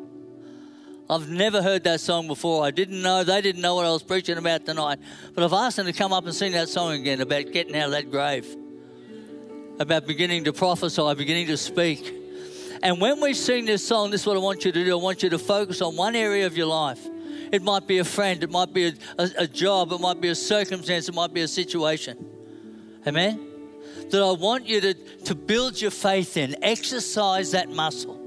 I've 1.08 1.30
never 1.30 1.62
heard 1.62 1.84
that 1.84 2.00
song 2.00 2.28
before. 2.28 2.66
I 2.66 2.72
didn't 2.72 3.02
know, 3.02 3.24
they 3.24 3.40
didn't 3.42 3.62
know 3.62 3.76
what 3.76 3.86
I 3.86 3.92
was 3.92 4.02
preaching 4.02 4.38
about 4.38 4.66
tonight. 4.66 5.00
But 5.36 5.44
I've 5.44 5.54
asked 5.54 5.78
them 5.78 5.86
to 5.86 5.94
come 5.94 6.12
up 6.12 6.26
and 6.26 6.34
sing 6.34 6.54
that 6.54 6.68
song 6.68 6.94
again 6.94 7.22
about 7.22 7.52
getting 7.52 7.76
out 7.76 7.86
of 7.86 7.92
that 7.92 8.10
grave, 8.10 8.48
about 9.80 10.08
beginning 10.08 10.46
to 10.46 10.54
prophesy, 10.54 11.14
beginning 11.14 11.48
to 11.48 11.58
speak. 11.58 12.12
And 12.82 13.00
when 13.00 13.22
we 13.22 13.36
sing 13.36 13.66
this 13.66 13.88
song, 13.88 14.10
this 14.10 14.22
is 14.22 14.28
what 14.28 14.36
I 14.36 14.40
want 14.40 14.66
you 14.66 14.72
to 14.72 14.84
do. 14.84 14.92
I 14.98 15.02
want 15.02 15.22
you 15.22 15.30
to 15.30 15.40
focus 15.40 15.82
on 15.82 15.96
one 15.96 16.16
area 16.16 16.48
of 16.48 16.58
your 16.58 16.68
life. 16.68 17.06
It 17.52 17.62
might 17.62 17.86
be 17.86 18.00
a 18.00 18.04
friend, 18.04 18.44
it 18.44 18.50
might 18.50 18.74
be 18.74 18.88
a, 18.88 18.94
a, 19.20 19.30
a 19.40 19.48
job, 19.48 19.92
it 19.92 20.02
might 20.02 20.20
be 20.20 20.30
a 20.30 20.36
circumstance, 20.36 21.08
it 21.08 21.14
might 21.14 21.34
be 21.34 21.42
a 21.42 21.48
situation. 21.48 22.26
Amen? 23.06 23.48
That 24.10 24.24
I 24.24 24.32
want 24.32 24.66
you 24.66 24.82
to, 24.82 24.94
to 24.94 25.36
build 25.36 25.80
your 25.80 25.92
faith 25.92 26.38
in, 26.38 26.56
exercise 26.64 27.52
that 27.52 27.70
muscle. 27.70 28.25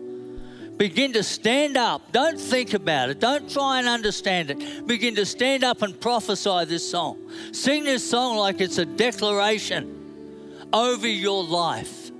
Begin 0.78 1.12
to 1.14 1.24
stand 1.24 1.76
up. 1.76 2.12
Don't 2.12 2.40
think 2.40 2.72
about 2.72 3.10
it. 3.10 3.18
Don't 3.18 3.50
try 3.50 3.80
and 3.80 3.88
understand 3.88 4.50
it. 4.50 4.86
Begin 4.86 5.16
to 5.16 5.26
stand 5.26 5.64
up 5.64 5.82
and 5.82 6.00
prophesy 6.00 6.64
this 6.66 6.88
song. 6.88 7.18
Sing 7.52 7.82
this 7.82 8.08
song 8.08 8.36
like 8.36 8.60
it's 8.60 8.78
a 8.78 8.84
declaration 8.84 10.68
over 10.72 11.08
your 11.08 11.42
life. 11.42 12.12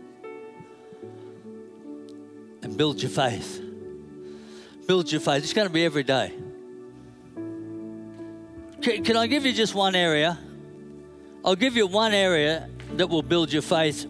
And 2.63 2.77
build 2.77 3.01
your 3.01 3.11
faith. 3.11 3.63
Build 4.89 5.13
your 5.13 5.21
faith. 5.21 5.45
It's 5.45 5.53
going 5.53 5.69
to 5.69 5.73
be 5.73 5.85
every 5.85 6.03
day. 6.03 6.33
Can, 8.83 9.05
can 9.05 9.17
I 9.17 9.29
give 9.29 9.47
you 9.47 9.53
just 9.53 9.75
one 9.75 9.95
area? 9.95 10.37
I'll 11.45 11.57
give 11.57 11.77
you 11.77 11.87
one 11.87 12.13
area 12.13 12.69
that 12.95 13.09
will 13.09 13.23
build 13.23 13.53
your 13.53 13.63
faith 13.63 14.07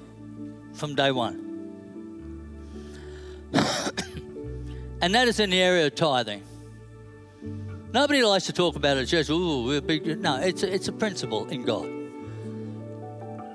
from 0.73 0.95
day 0.95 1.11
one. 1.11 1.48
And 5.01 5.15
that 5.15 5.29
is 5.29 5.41
in 5.41 5.51
the 5.51 5.61
area 5.61 5.87
of 5.87 5.95
tithing. 5.95 6.43
Nobody 7.93 8.23
likes 8.23 8.47
to 8.47 8.53
talk 8.53 8.77
about 8.77 8.97
it 8.97 9.03
at 9.03 9.09
church. 9.09 9.31
Ooh, 9.31 9.65
we're 9.65 9.81
big. 9.81 10.21
No, 10.21 10.37
it's 10.37 10.63
a, 10.63 10.73
it's 10.73 10.89
a 10.89 10.93
principle 10.93 11.49
in 11.49 11.65
God. 11.65 11.89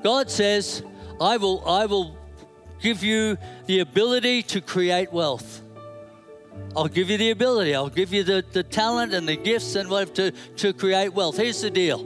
God 0.04 0.30
says, 0.30 0.84
"I 1.22 1.38
will, 1.38 1.64
I 1.68 1.86
will 1.86 2.18
give 2.82 3.04
you 3.04 3.38
the 3.68 3.80
ability 3.80 4.44
to 4.44 4.62
create 4.62 5.14
wealth. 5.14 5.62
I'll 6.76 6.88
give 6.88 7.10
you 7.10 7.18
the 7.18 7.32
ability. 7.32 7.76
I'll 7.76 7.90
give 7.90 8.12
you 8.14 8.24
the, 8.24 8.44
the 8.52 8.64
talent 8.64 9.14
and 9.14 9.28
the 9.28 9.38
gifts 9.38 9.76
and 9.76 9.90
whatever 9.90 10.12
to, 10.14 10.32
to 10.32 10.74
create 10.74 11.14
wealth. 11.14 11.38
Here's 11.38 11.62
the 11.62 11.70
deal. 11.70 12.06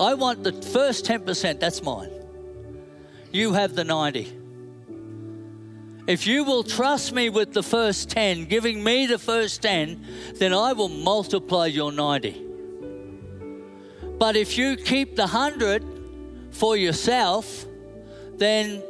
I 0.00 0.14
want 0.14 0.44
the 0.44 0.52
first 0.52 1.04
10%, 1.04 1.60
that's 1.60 1.82
mine. 1.82 2.10
You 3.32 3.52
have 3.54 3.74
the 3.74 3.84
90. 3.84 4.43
If 6.06 6.26
you 6.26 6.44
will 6.44 6.62
trust 6.62 7.12
me 7.12 7.30
with 7.30 7.54
the 7.54 7.62
first 7.62 8.10
10, 8.10 8.44
giving 8.44 8.84
me 8.84 9.06
the 9.06 9.18
first 9.18 9.62
10, 9.62 10.04
then 10.34 10.52
I 10.52 10.74
will 10.74 10.90
multiply 10.90 11.66
your 11.66 11.92
90. 11.92 12.42
But 14.18 14.36
if 14.36 14.58
you 14.58 14.76
keep 14.76 15.16
the 15.16 15.22
100 15.22 15.82
for 16.50 16.76
yourself, 16.76 17.66
then, 18.36 18.82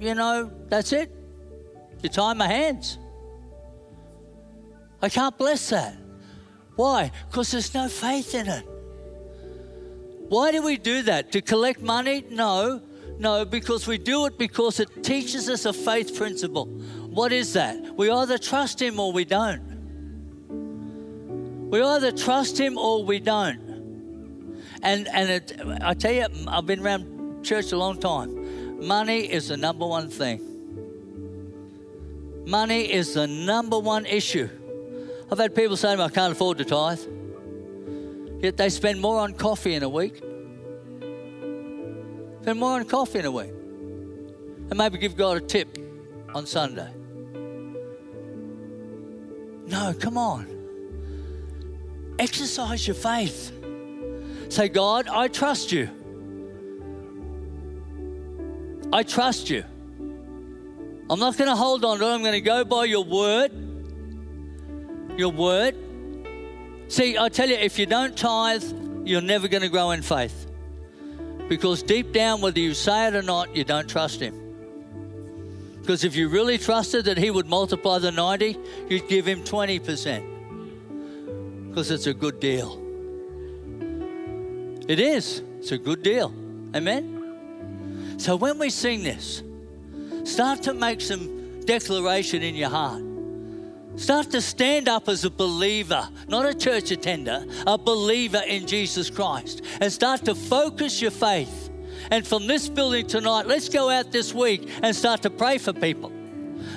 you 0.00 0.14
know, 0.14 0.50
that's 0.68 0.92
it. 0.92 1.14
You 2.02 2.08
tie 2.08 2.34
my 2.34 2.48
hands. 2.48 2.98
I 5.00 5.08
can't 5.08 5.36
bless 5.38 5.70
that. 5.70 5.96
Why? 6.74 7.12
Because 7.28 7.52
there's 7.52 7.72
no 7.72 7.88
faith 7.88 8.34
in 8.34 8.48
it. 8.48 8.66
Why 10.28 10.50
do 10.50 10.62
we 10.62 10.76
do 10.76 11.02
that? 11.02 11.32
To 11.32 11.40
collect 11.40 11.80
money? 11.80 12.24
No. 12.30 12.82
No, 13.20 13.44
because 13.44 13.86
we 13.86 13.98
do 13.98 14.24
it 14.24 14.38
because 14.38 14.80
it 14.80 15.04
teaches 15.04 15.50
us 15.50 15.66
a 15.66 15.74
faith 15.74 16.16
principle. 16.16 16.64
What 16.64 17.32
is 17.32 17.52
that? 17.52 17.94
We 17.94 18.10
either 18.10 18.38
trust 18.38 18.80
Him 18.80 18.98
or 18.98 19.12
we 19.12 19.26
don't. 19.26 19.60
We 21.70 21.82
either 21.82 22.12
trust 22.12 22.58
Him 22.58 22.78
or 22.78 23.04
we 23.04 23.20
don't. 23.20 23.60
And 24.82 25.06
and 25.08 25.28
it, 25.28 25.52
I 25.82 25.92
tell 25.92 26.12
you, 26.12 26.28
I've 26.48 26.64
been 26.64 26.80
around 26.80 27.44
church 27.44 27.72
a 27.72 27.76
long 27.76 28.00
time. 28.00 28.86
Money 28.86 29.30
is 29.30 29.48
the 29.48 29.58
number 29.58 29.86
one 29.86 30.08
thing. 30.08 30.40
Money 32.46 32.90
is 32.90 33.12
the 33.12 33.26
number 33.26 33.78
one 33.78 34.06
issue. 34.06 34.48
I've 35.30 35.36
had 35.38 35.54
people 35.54 35.76
say 35.76 35.90
to 35.90 35.98
me, 35.98 36.04
I 36.04 36.08
can't 36.08 36.32
afford 36.32 36.56
to 36.56 36.64
tithe. 36.64 37.02
Yet 38.40 38.56
they 38.56 38.70
spend 38.70 38.98
more 38.98 39.20
on 39.20 39.34
coffee 39.34 39.74
in 39.74 39.82
a 39.82 39.90
week 39.90 40.22
Spend 42.42 42.58
more 42.58 42.72
on 42.72 42.84
coffee 42.84 43.18
in 43.18 43.24
a 43.26 43.30
week. 43.30 43.50
And 43.50 44.76
maybe 44.76 44.98
give 44.98 45.16
God 45.16 45.36
a 45.36 45.40
tip 45.40 45.76
on 46.34 46.46
Sunday. 46.46 46.90
No, 49.66 49.94
come 49.98 50.16
on. 50.16 50.46
Exercise 52.18 52.86
your 52.86 52.94
faith. 52.94 53.52
Say, 54.48 54.68
God, 54.68 55.08
I 55.08 55.28
trust 55.28 55.70
you. 55.70 55.88
I 58.92 59.02
trust 59.02 59.50
you. 59.50 59.64
I'm 61.08 61.18
not 61.18 61.36
going 61.36 61.48
to 61.48 61.56
hold 61.56 61.84
on 61.84 61.98
to 61.98 62.04
it. 62.04 62.14
I'm 62.14 62.22
going 62.22 62.32
to 62.32 62.40
go 62.40 62.64
by 62.64 62.84
your 62.84 63.04
word. 63.04 63.52
Your 65.16 65.30
word. 65.30 65.76
See, 66.88 67.18
I 67.18 67.28
tell 67.28 67.48
you, 67.48 67.56
if 67.56 67.78
you 67.78 67.86
don't 67.86 68.16
tithe, 68.16 68.64
you're 69.04 69.20
never 69.20 69.46
going 69.46 69.62
to 69.62 69.68
grow 69.68 69.90
in 69.90 70.02
faith. 70.02 70.39
Because 71.50 71.82
deep 71.82 72.12
down, 72.12 72.40
whether 72.40 72.60
you 72.60 72.74
say 72.74 73.08
it 73.08 73.16
or 73.16 73.22
not, 73.22 73.56
you 73.56 73.64
don't 73.64 73.90
trust 73.90 74.20
Him. 74.20 74.36
Because 75.80 76.04
if 76.04 76.14
you 76.14 76.28
really 76.28 76.58
trusted 76.58 77.06
that 77.06 77.18
He 77.18 77.32
would 77.32 77.48
multiply 77.48 77.98
the 77.98 78.12
90, 78.12 78.56
you'd 78.88 79.08
give 79.08 79.26
Him 79.26 79.42
20%. 79.42 81.68
Because 81.68 81.90
it's 81.90 82.06
a 82.06 82.14
good 82.14 82.38
deal. 82.38 82.80
It 84.86 85.00
is. 85.00 85.42
It's 85.58 85.72
a 85.72 85.78
good 85.78 86.04
deal. 86.04 86.32
Amen? 86.72 88.14
So 88.18 88.36
when 88.36 88.56
we 88.56 88.70
sing 88.70 89.02
this, 89.02 89.42
start 90.22 90.62
to 90.62 90.72
make 90.72 91.00
some 91.00 91.64
declaration 91.64 92.44
in 92.44 92.54
your 92.54 92.70
heart. 92.70 93.02
Start 93.96 94.30
to 94.30 94.40
stand 94.40 94.88
up 94.88 95.08
as 95.08 95.24
a 95.24 95.30
believer, 95.30 96.08
not 96.28 96.46
a 96.46 96.54
church 96.54 96.90
attender, 96.90 97.44
a 97.66 97.76
believer 97.76 98.42
in 98.46 98.66
Jesus 98.66 99.10
Christ, 99.10 99.62
and 99.80 99.92
start 99.92 100.24
to 100.24 100.34
focus 100.34 101.02
your 101.02 101.10
faith. 101.10 101.70
And 102.10 102.26
from 102.26 102.46
this 102.46 102.68
building 102.68 103.06
tonight, 103.06 103.46
let's 103.46 103.68
go 103.68 103.90
out 103.90 104.10
this 104.10 104.32
week 104.32 104.68
and 104.82 104.94
start 104.94 105.22
to 105.22 105.30
pray 105.30 105.58
for 105.58 105.72
people 105.72 106.10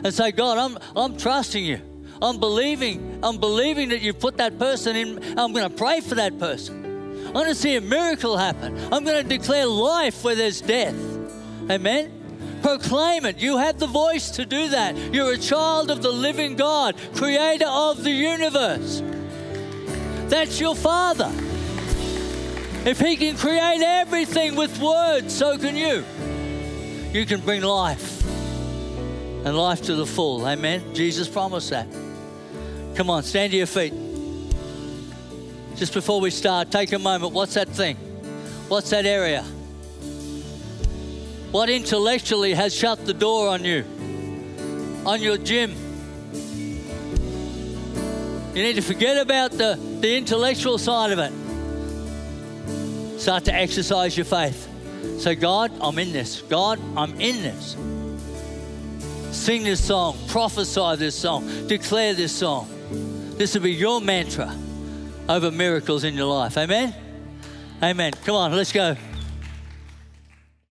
and 0.03 0.13
say, 0.13 0.31
God, 0.31 0.57
I'm, 0.57 0.77
I'm 0.95 1.17
trusting 1.17 1.63
you. 1.63 1.81
I'm 2.21 2.39
believing, 2.39 3.19
I'm 3.23 3.37
believing 3.37 3.89
that 3.89 4.01
you've 4.01 4.19
put 4.19 4.37
that 4.37 4.57
person 4.57 4.95
in. 4.95 5.39
I'm 5.39 5.53
going 5.53 5.69
to 5.69 5.75
pray 5.75 5.99
for 5.99 6.15
that 6.15 6.37
person. 6.39 6.83
I'm 7.27 7.33
going 7.33 7.47
to 7.47 7.55
see 7.55 7.75
a 7.75 7.81
miracle 7.81 8.37
happen. 8.37 8.77
I'm 8.93 9.03
going 9.03 9.23
to 9.23 9.27
declare 9.27 9.65
life 9.65 10.23
where 10.23 10.35
there's 10.35 10.61
death. 10.61 10.95
Amen. 11.69 12.22
Proclaim 12.61 13.25
it. 13.25 13.39
You 13.39 13.57
have 13.57 13.77
the 13.77 13.87
voice 13.87 14.31
to 14.31 14.45
do 14.45 14.69
that. 14.69 14.95
You're 15.13 15.33
a 15.33 15.37
child 15.37 15.91
of 15.91 16.01
the 16.01 16.11
living 16.11 16.55
God, 16.55 16.95
creator 17.13 17.67
of 17.67 18.03
the 18.03 18.11
universe. 18.11 19.01
That's 20.29 20.59
your 20.59 20.75
Father. 20.75 21.31
If 22.85 22.99
He 22.99 23.15
can 23.17 23.37
create 23.37 23.81
everything 23.81 24.55
with 24.55 24.79
words, 24.79 25.33
so 25.33 25.57
can 25.57 25.75
you. 25.75 26.03
You 27.11 27.25
can 27.25 27.41
bring 27.41 27.61
life 27.61 28.25
and 29.45 29.57
life 29.57 29.81
to 29.83 29.95
the 29.95 30.05
full. 30.05 30.47
Amen. 30.47 30.95
Jesus 30.95 31.27
promised 31.27 31.69
that. 31.71 31.87
Come 32.95 33.09
on, 33.09 33.23
stand 33.23 33.51
to 33.51 33.57
your 33.57 33.67
feet. 33.67 33.93
Just 35.75 35.93
before 35.93 36.21
we 36.21 36.29
start, 36.29 36.71
take 36.71 36.93
a 36.93 36.99
moment. 36.99 37.33
What's 37.33 37.55
that 37.55 37.67
thing? 37.67 37.97
What's 38.67 38.89
that 38.91 39.05
area? 39.05 39.43
What 41.53 41.69
intellectually 41.69 42.55
has 42.55 42.73
shut 42.73 43.05
the 43.05 43.13
door 43.13 43.47
on 43.49 43.63
you, 43.63 43.85
on 45.05 45.21
your 45.21 45.37
gym? 45.37 45.75
You 48.55 48.63
need 48.63 48.73
to 48.73 48.81
forget 48.81 49.17
about 49.17 49.51
the, 49.51 49.77
the 49.99 50.17
intellectual 50.17 50.79
side 50.79 51.11
of 51.11 51.19
it. 51.19 51.31
Start 53.19 53.45
to 53.45 53.53
exercise 53.53 54.17
your 54.17 54.25
faith. 54.25 54.67
Say, 55.19 55.35
God, 55.35 55.71
I'm 55.79 55.99
in 55.99 56.11
this. 56.11 56.41
God, 56.41 56.79
I'm 56.97 57.21
in 57.21 57.43
this. 57.43 57.77
Sing 59.31 59.63
this 59.63 59.85
song, 59.85 60.17
prophesy 60.29 60.95
this 60.95 61.13
song, 61.13 61.67
declare 61.67 62.15
this 62.15 62.31
song. 62.31 62.67
This 63.37 63.53
will 63.53 63.61
be 63.61 63.73
your 63.73 64.01
mantra 64.01 64.51
over 65.29 65.51
miracles 65.51 66.03
in 66.03 66.15
your 66.15 66.25
life. 66.25 66.57
Amen? 66.57 66.95
Amen. 67.83 68.11
Come 68.25 68.37
on, 68.37 68.55
let's 68.55 68.71
go. 68.71 68.97